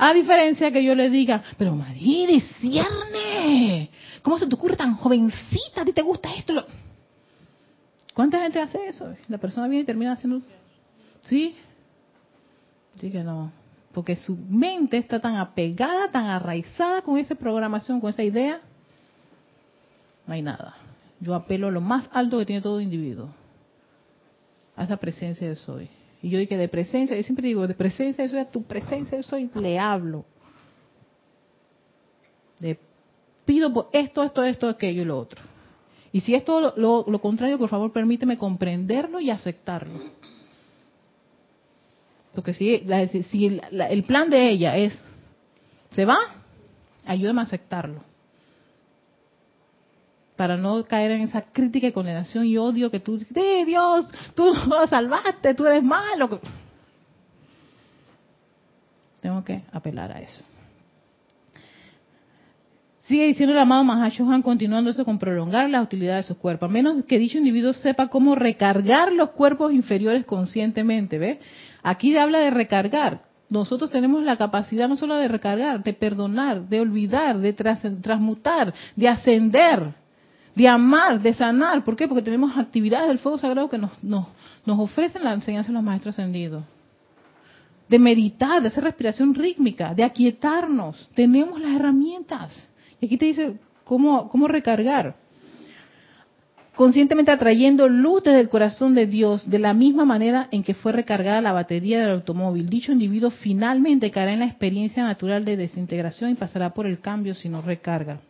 [0.02, 3.90] A diferencia que yo le diga, pero María, discierne.
[4.22, 5.82] ¿Cómo se te ocurre tan jovencita?
[5.82, 6.66] ¿A ti te gusta esto?
[8.14, 9.14] ¿Cuánta gente hace eso?
[9.28, 10.42] La persona viene y termina haciendo...
[11.20, 11.54] ¿Sí?
[12.96, 13.52] Sí que no.
[13.92, 18.62] Porque su mente está tan apegada, tan arraizada con esa programación, con esa idea.
[20.26, 20.78] No hay nada.
[21.20, 23.28] Yo apelo a lo más alto que tiene todo individuo.
[24.78, 25.90] A esa presencia de soy.
[26.22, 29.30] Y yo dije, de presencia, yo siempre digo, de presencia, eso es tu presencia, eso
[29.30, 30.26] soy, le hablo.
[32.60, 32.78] Le
[33.46, 35.42] pido por esto, esto, esto, aquello y lo otro.
[36.12, 40.00] Y si es todo lo, contrario, por favor, permíteme comprenderlo y aceptarlo.
[42.34, 42.84] Porque si,
[43.30, 45.00] si el plan de ella es,
[45.92, 46.18] ¿se va?
[47.06, 48.09] Ayúdame a aceptarlo
[50.40, 54.54] para no caer en esa crítica y condenación y odio que tú dices, Dios, tú
[54.70, 56.40] lo salvaste, tú eres malo.
[59.20, 60.46] Tengo que apelar a eso.
[63.02, 66.72] Sigue diciendo el amado Mahashohan, continuando eso con prolongar la utilidad de sus cuerpos, a
[66.72, 71.42] menos que dicho individuo sepa cómo recargar los cuerpos inferiores conscientemente, ¿ve?
[71.84, 73.24] Aquí habla de recargar.
[73.50, 79.10] Nosotros tenemos la capacidad no solo de recargar, de perdonar, de olvidar, de transmutar, de
[79.10, 79.96] ascender,
[80.56, 81.84] de amar, de sanar.
[81.84, 82.08] ¿Por qué?
[82.08, 84.28] Porque tenemos actividades del fuego sagrado que nos, nos,
[84.66, 86.64] nos ofrecen la enseñanza de los maestros ascendidos
[87.90, 91.10] de meditar, de hacer respiración rítmica, de aquietarnos.
[91.16, 92.54] Tenemos las herramientas.
[93.02, 95.16] Y aquí te dice cómo, cómo recargar.
[96.76, 100.94] Conscientemente atrayendo luz desde el corazón de Dios, de la misma manera en que fue
[100.94, 102.70] recargada la batería del automóvil.
[102.70, 107.34] Dicho individuo finalmente caerá en la experiencia natural de desintegración y pasará por el cambio
[107.34, 108.22] si no recarga.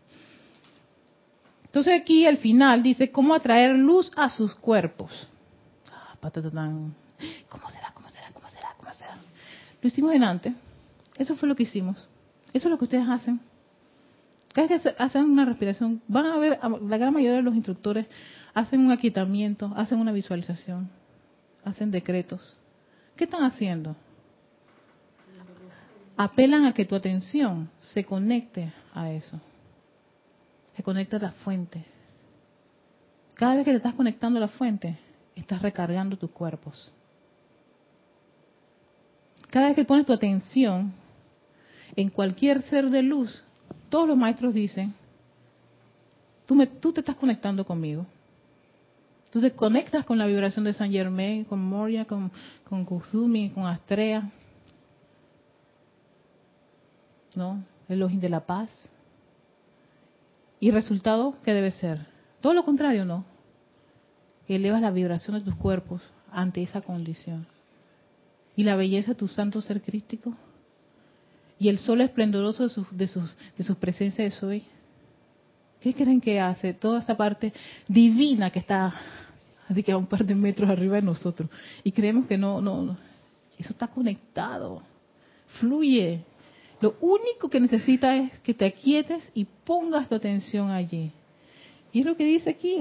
[1.70, 5.30] Entonces aquí al final dice cómo atraer luz a sus cuerpos.
[5.94, 6.16] Ah,
[7.48, 7.92] ¿Cómo será?
[7.94, 8.32] ¿Cómo será?
[8.34, 8.70] ¿Cómo será?
[8.76, 9.16] ¿Cómo será?
[9.80, 10.54] Lo hicimos en antes.
[11.18, 12.10] Eso fue lo que hicimos.
[12.54, 13.40] Eso es lo que ustedes hacen.
[14.52, 18.08] Cada vez que hacen una respiración, van a ver, la gran mayoría de los instructores
[18.56, 20.90] hacen un aquietamiento, hacen una visualización,
[21.64, 22.58] hacen decretos.
[23.16, 23.96] ¿Qué están haciendo?
[26.18, 29.40] Apelan a que tu atención se conecte a eso.
[30.80, 31.84] Se conecte a la fuente.
[33.34, 34.98] Cada vez que te estás conectando a la fuente,
[35.36, 36.94] estás recargando tus cuerpos.
[39.50, 40.94] Cada vez que pones tu atención
[41.98, 43.44] en cualquier ser de luz,
[43.90, 44.94] todos los maestros dicen,
[46.46, 48.06] tú, me, te estás conectando conmigo.
[49.32, 52.32] Tú te conectas con la vibración de San Germain, con Moria, con,
[52.64, 54.32] con Kuzumi, con Astrea.
[57.36, 57.66] ¿No?
[57.90, 58.72] El ojín de la paz.
[60.60, 62.08] ¿Y resultado qué debe ser?
[62.42, 63.26] Todo lo contrario, ¿no?
[64.48, 66.02] Elevas la vibración de tus cuerpos
[66.32, 67.48] ante esa condición.
[68.56, 70.36] ¿Y la belleza de tu santo ser crístico?
[71.60, 74.64] y el sol esplendoroso de sus, de sus, de sus presencias de hoy.
[75.82, 77.54] ¿Qué creen que hace toda esta parte
[77.88, 78.94] divina que está
[79.86, 81.50] que a un par de metros arriba de nosotros?
[81.84, 82.98] Y creemos que no, no,
[83.58, 84.82] eso está conectado,
[85.60, 86.24] fluye.
[86.82, 91.12] Lo único que necesita es que te aquietes y pongas tu atención allí.
[91.92, 92.78] Y es lo que dice aquí,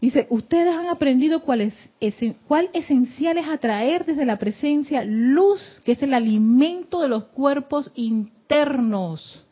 [0.00, 1.90] Dice, ustedes han aprendido cuál, es,
[2.46, 7.90] cuál esencial es atraer desde la presencia luz, que es el alimento de los cuerpos
[7.94, 9.42] internos.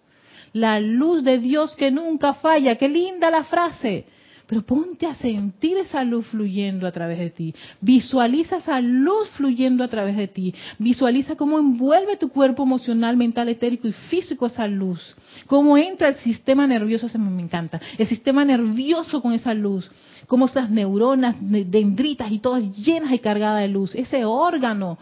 [0.52, 2.76] La luz de Dios que nunca falla.
[2.76, 4.04] Qué linda la frase.
[4.46, 7.54] Pero ponte a sentir esa luz fluyendo a través de ti.
[7.80, 10.54] Visualiza esa luz fluyendo a través de ti.
[10.78, 15.16] Visualiza cómo envuelve tu cuerpo emocional, mental, etérico y físico esa luz.
[15.46, 17.80] Cómo entra el sistema nervioso, eso me encanta.
[17.96, 19.90] El sistema nervioso con esa luz.
[20.26, 23.94] Cómo esas neuronas, dendritas y todas llenas y cargadas de luz.
[23.94, 24.98] Ese órgano,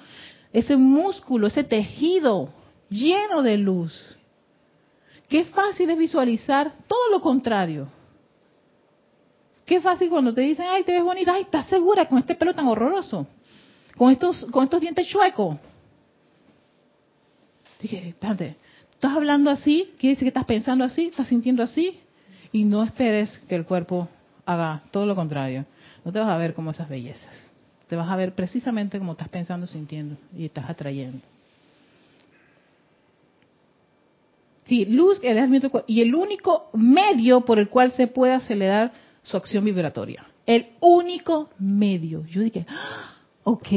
[0.53, 2.51] ese músculo, ese tejido
[2.88, 4.16] lleno de luz.
[5.28, 8.01] Qué fácil es visualizar todo lo contrario
[9.64, 12.54] Qué fácil cuando te dicen, ay, te ves bonita, ay, ¿estás segura con este pelo
[12.54, 13.26] tan horroroso?
[13.96, 15.56] Con estos, con estos dientes chuecos.
[17.80, 18.56] Dije, espérate,
[18.92, 22.00] estás hablando así, quiere decir que estás pensando así, estás sintiendo así,
[22.52, 24.08] y no esperes que el cuerpo
[24.44, 25.64] haga todo lo contrario.
[26.04, 27.52] No te vas a ver como esas bellezas.
[27.88, 31.20] Te vas a ver precisamente como estás pensando, sintiendo y estás atrayendo.
[34.64, 35.20] Sí, luz
[35.86, 38.92] y el único medio por el cual se puede acelerar
[39.23, 40.27] su acción vibratoria.
[40.47, 42.27] El único medio.
[42.27, 43.14] Yo dije, ah,
[43.45, 43.68] ok,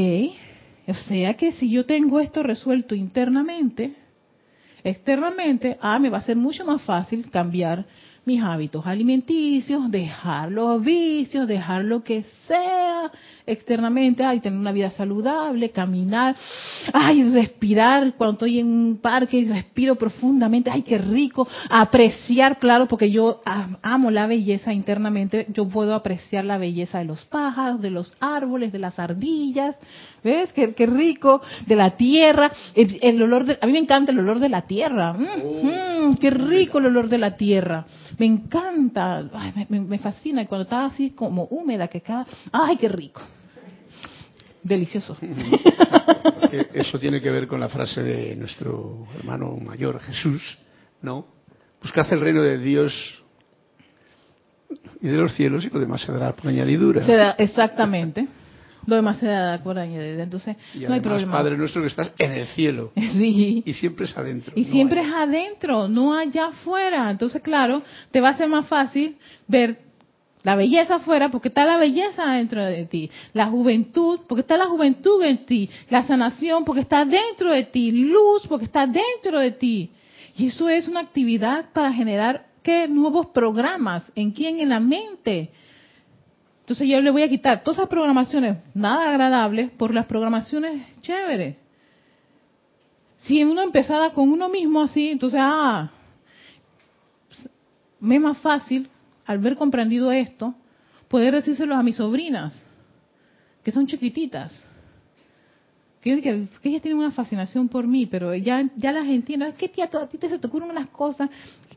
[0.87, 3.95] o sea que si yo tengo esto resuelto internamente,
[4.83, 7.85] externamente, ah, me va a ser mucho más fácil cambiar
[8.25, 13.11] mis hábitos alimenticios, dejar los vicios, dejar lo que sea
[13.45, 16.35] externamente, ay, tener una vida saludable, caminar,
[16.93, 22.87] ay, respirar cuando estoy en un parque y respiro profundamente, ay, qué rico, apreciar, claro,
[22.87, 23.41] porque yo
[23.81, 28.71] amo la belleza internamente, yo puedo apreciar la belleza de los pájaros, de los árboles,
[28.71, 29.75] de las ardillas,
[30.25, 30.51] ¿ves?
[30.53, 34.39] Qué, qué rico, de la tierra, el, olor de, a mí me encanta el olor
[34.39, 37.85] de la tierra, mm, mm, qué rico el olor de la tierra,
[38.17, 39.23] me encanta,
[39.69, 43.21] me, me, fascina cuando está así como húmeda, que cada, ay, qué rico
[44.63, 45.15] delicioso.
[46.73, 50.57] Eso tiene que ver con la frase de nuestro hermano mayor Jesús,
[51.03, 51.27] ¿no?
[51.83, 53.23] Buscad el reino de Dios
[55.01, 57.35] y de los cielos y lo demás se dará por añadidura.
[57.37, 58.27] exactamente.
[58.87, 60.23] Lo demás se dará por añadidura.
[60.23, 61.31] Entonces, no hay problema.
[61.31, 62.91] Padre nuestro que estás en el cielo.
[63.15, 63.63] Sí.
[63.65, 64.53] Y siempre es adentro.
[64.55, 67.09] Y siempre es adentro, no allá afuera.
[67.09, 67.81] Entonces, claro,
[68.11, 69.15] te va a ser más fácil
[69.47, 69.79] ver
[70.43, 73.09] la belleza afuera, porque está la belleza dentro de ti.
[73.33, 75.69] La juventud, porque está la juventud en ti.
[75.89, 77.91] La sanación, porque está dentro de ti.
[77.91, 79.89] Luz, porque está dentro de ti.
[80.37, 82.87] Y eso es una actividad para generar ¿qué?
[82.87, 84.11] nuevos programas.
[84.13, 84.59] ¿En quién?
[84.59, 85.49] En la mente.
[86.65, 91.57] Entonces yo le voy a quitar todas esas programaciones nada agradables por las programaciones chéveres.
[93.17, 95.91] Si uno empezara con uno mismo así, entonces, ah,
[97.99, 98.89] me es más fácil,
[99.27, 100.55] al ver comprendido esto,
[101.07, 102.59] poder decírselo a mis sobrinas,
[103.63, 104.65] que son chiquititas.
[106.01, 109.45] Que, que, que, ellas tienen una fascinación por mí, pero ya, ya las entiendo.
[109.45, 111.29] Es que tía, a ti te se te ocurren unas cosas,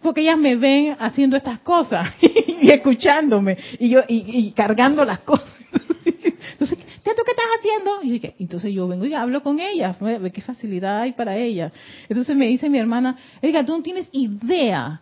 [0.03, 5.21] porque ellas me ven haciendo estas cosas y escuchándome y yo y, y cargando las
[5.21, 5.49] cosas.
[6.05, 8.03] Entonces, ¿tú qué estás haciendo?
[8.03, 11.73] Y yo, entonces yo vengo y hablo con ellas, ve qué facilidad hay para ellas.
[12.09, 15.01] Entonces me dice mi hermana, Erika, tú no tienes idea,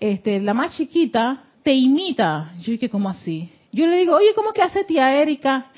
[0.00, 2.52] este, la más chiquita te imita.
[2.60, 3.50] Yo dije, ¿cómo así?
[3.72, 5.70] Yo le digo, oye, ¿cómo que hace tía Erika?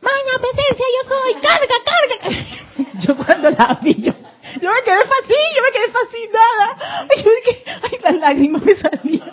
[0.00, 3.00] Magna presencia, yo soy, carga, carga.
[3.06, 4.12] yo cuando la vi, yo,
[4.60, 6.76] yo me quedé fácil, yo me quedé fascinada.
[7.16, 9.30] Yo dije, ay, las lágrimas me salían.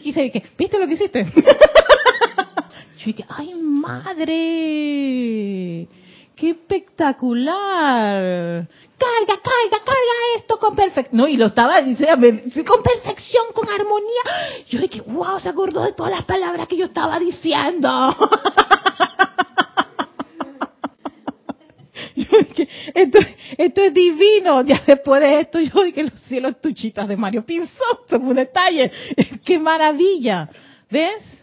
[0.00, 1.26] Y dice, ¿viste lo que hiciste?
[2.98, 4.26] Yo dije, ay, madre,
[6.34, 8.66] qué espectacular.
[8.98, 11.16] Carga, carga, carga esto con perfección.
[11.16, 12.26] No, y lo estaba diciendo
[12.66, 14.64] con perfección, con armonía.
[14.68, 17.88] Yo dije, wow, se acordó de todas las palabras que yo estaba diciendo.
[22.16, 22.27] Yo dije,
[22.94, 23.18] esto,
[23.56, 24.64] esto es divino.
[24.64, 28.90] Ya después de esto, yo dije, los cielos tuchitas de Mario Pinzón, un detalle.
[29.44, 30.48] Qué maravilla.
[30.90, 31.38] ¿Ves?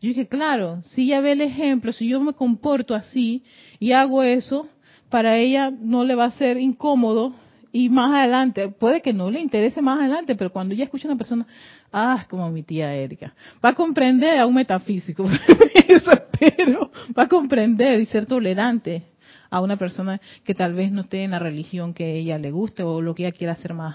[0.00, 3.42] Yo dije, claro, si ella ve el ejemplo, si yo me comporto así
[3.78, 4.68] y hago eso,
[5.08, 7.32] para ella no le va a ser incómodo
[7.72, 11.10] y más adelante, puede que no le interese más adelante, pero cuando ella escucha a
[11.10, 11.46] una persona,
[11.92, 13.34] ah, como mi tía Erika,
[13.64, 15.28] va a comprender a un metafísico,
[15.88, 19.13] eso espero, va a comprender y ser tolerante
[19.54, 22.82] a una persona que tal vez no esté en la religión que ella le guste
[22.82, 23.94] o lo que ella quiera hacer más,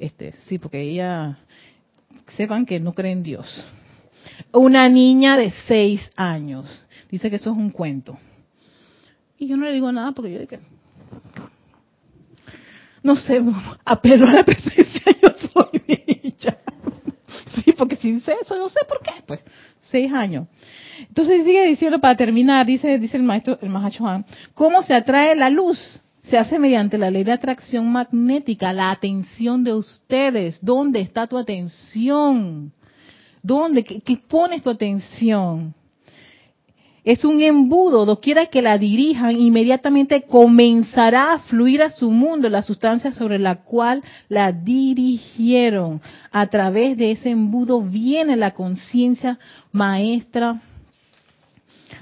[0.00, 1.38] este, sí, porque ella,
[2.36, 3.46] sepan que no cree en Dios.
[4.52, 6.66] Una niña de seis años,
[7.08, 8.18] dice que eso es un cuento.
[9.38, 10.58] Y yo no le digo nada porque yo dije,
[13.04, 13.40] no sé,
[13.84, 16.58] apelo a la presencia, yo soy ella.
[17.54, 19.40] Sí, porque si dice eso, no sé por qué, pues,
[19.90, 20.48] seis años.
[21.00, 24.24] Entonces sigue diciendo para terminar, dice, dice el maestro, el Mahachohan,
[24.54, 26.02] ¿cómo se atrae la luz?
[26.24, 30.58] Se hace mediante la ley de atracción magnética, la atención de ustedes.
[30.60, 32.72] ¿Dónde está tu atención?
[33.42, 33.84] ¿Dónde?
[33.84, 35.72] ¿Qué, qué pones tu atención?
[37.06, 42.64] Es un embudo, doquiera que la dirijan, inmediatamente comenzará a fluir a su mundo la
[42.64, 46.00] sustancia sobre la cual la dirigieron.
[46.32, 49.38] A través de ese embudo viene la conciencia
[49.70, 50.60] maestra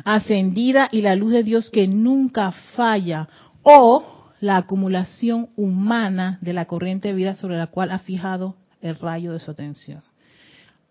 [0.05, 3.28] ascendida y la luz de Dios que nunca falla,
[3.62, 8.94] o la acumulación humana de la corriente de vida sobre la cual ha fijado el
[8.94, 10.02] rayo de su atención.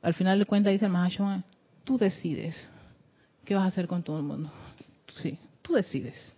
[0.03, 1.41] Al final de cuentas dice el Mahashoggi,
[1.84, 2.70] tú decides
[3.46, 4.52] qué vas a hacer con todo el mundo.
[5.22, 6.36] Sí, tú decides.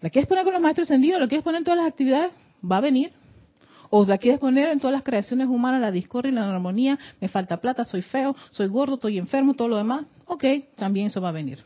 [0.00, 1.20] ¿La quieres poner con los maestros encendidos?
[1.20, 2.32] ¿La quieres poner en todas las actividades?
[2.70, 3.12] Va a venir.
[3.90, 7.28] O la quieres poner en todas las creaciones humanas, la discordia y la armonía, me
[7.28, 10.06] falta plata, soy feo, soy gordo, estoy enfermo, todo lo demás.
[10.26, 10.44] Ok,
[10.76, 11.60] también eso va a venir.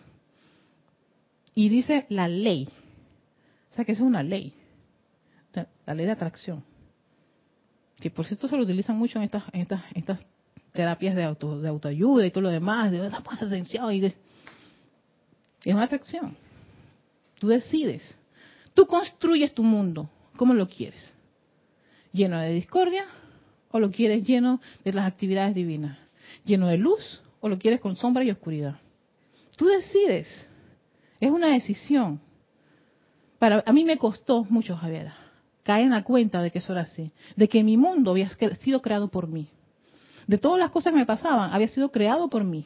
[1.54, 2.68] Y dice la ley.
[3.70, 4.52] O sea que eso es una ley.
[5.86, 6.62] La ley de atracción.
[8.00, 10.24] Que por cierto se lo utilizan mucho en estas, en estas, estas
[10.72, 12.90] terapias de, auto, de autoayuda y todo lo demás.
[12.90, 14.14] De, atención y de,
[15.64, 16.36] es una atracción.
[17.38, 18.02] Tú decides.
[18.74, 20.08] Tú construyes tu mundo.
[20.36, 21.14] ¿Cómo lo quieres?
[22.12, 23.06] ¿Lleno de discordia
[23.70, 25.98] o lo quieres lleno de las actividades divinas?
[26.44, 28.76] ¿Lleno de luz o lo quieres con sombra y oscuridad?
[29.56, 30.48] Tú decides.
[31.20, 32.20] Es una decisión.
[33.38, 35.16] Para a mí me costó mucho, Javiera,
[35.62, 38.30] caer en la cuenta de que eso era así, de que mi mundo había
[38.60, 39.48] sido creado por mí.
[40.30, 42.64] De todas las cosas que me pasaban, había sido creado por mí.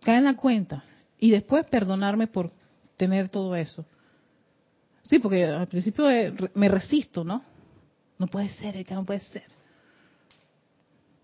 [0.00, 0.84] Caer en la cuenta
[1.18, 2.52] y después perdonarme por
[2.96, 3.84] tener todo eso.
[5.02, 6.06] Sí, porque al principio
[6.54, 7.42] me resisto, ¿no?
[8.16, 9.42] No puede ser, Erika, no puede ser.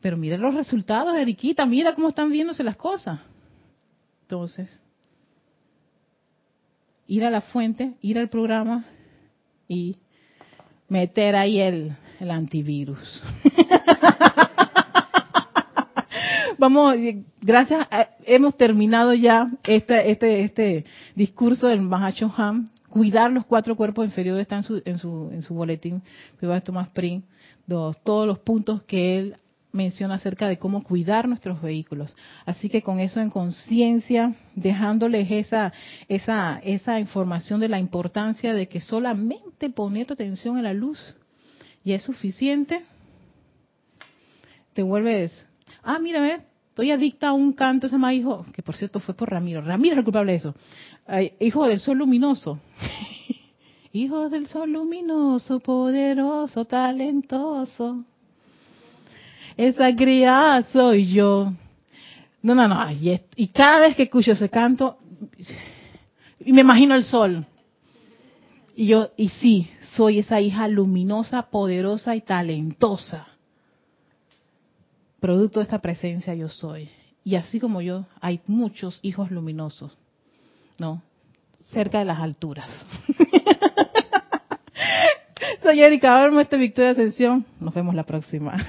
[0.01, 3.21] Pero mira los resultados, Eriquita, mira cómo están viéndose las cosas.
[4.23, 4.83] Entonces,
[7.07, 8.87] ir a la fuente, ir al programa
[9.69, 9.99] y
[10.89, 13.23] meter ahí el, el antivirus.
[16.59, 16.95] Vamos,
[17.41, 17.89] gracias,
[18.25, 20.85] hemos terminado ya este, este, este
[21.17, 25.55] discurso del Mahachohan cuidar los cuatro cuerpos inferiores está en su, en su, en su
[25.55, 26.03] boletín,
[26.65, 27.23] Tomás Pring,
[28.05, 29.37] todos los puntos que él
[29.73, 32.15] menciona acerca de cómo cuidar nuestros vehículos.
[32.47, 35.73] Así que con eso en conciencia, dejándoles esa,
[36.07, 41.17] esa, esa información de la importancia de que solamente poner atención en la luz
[41.85, 42.85] y es suficiente,
[44.73, 45.47] te vuelves,
[45.83, 46.39] ah, mira, ve,
[46.69, 49.95] estoy adicta a un canto, se llama hijo, que por cierto fue por Ramiro, Ramiro
[49.95, 50.55] es el culpable de eso,
[51.41, 52.59] hijo del sol luminoso.
[53.93, 58.05] hijo del sol luminoso, poderoso, talentoso
[59.57, 61.53] esa criada soy yo.
[62.43, 62.91] No, no, no.
[63.37, 64.99] Y, cada vez que escucho ese canto,
[66.41, 67.47] me imagino el sol.
[68.75, 73.27] Y yo, y sí, soy esa hija luminosa, poderosa y talentosa.
[75.21, 76.89] Producto de esta presencia yo soy.
[77.25, 79.97] Y así como yo, hay muchos hijos luminosos,
[80.79, 81.03] ¿no?
[81.71, 82.69] Cerca de las alturas.
[85.63, 87.47] Soy Erika Olmo, esta Victoria Ascensión.
[87.61, 88.57] Nos vemos la próxima.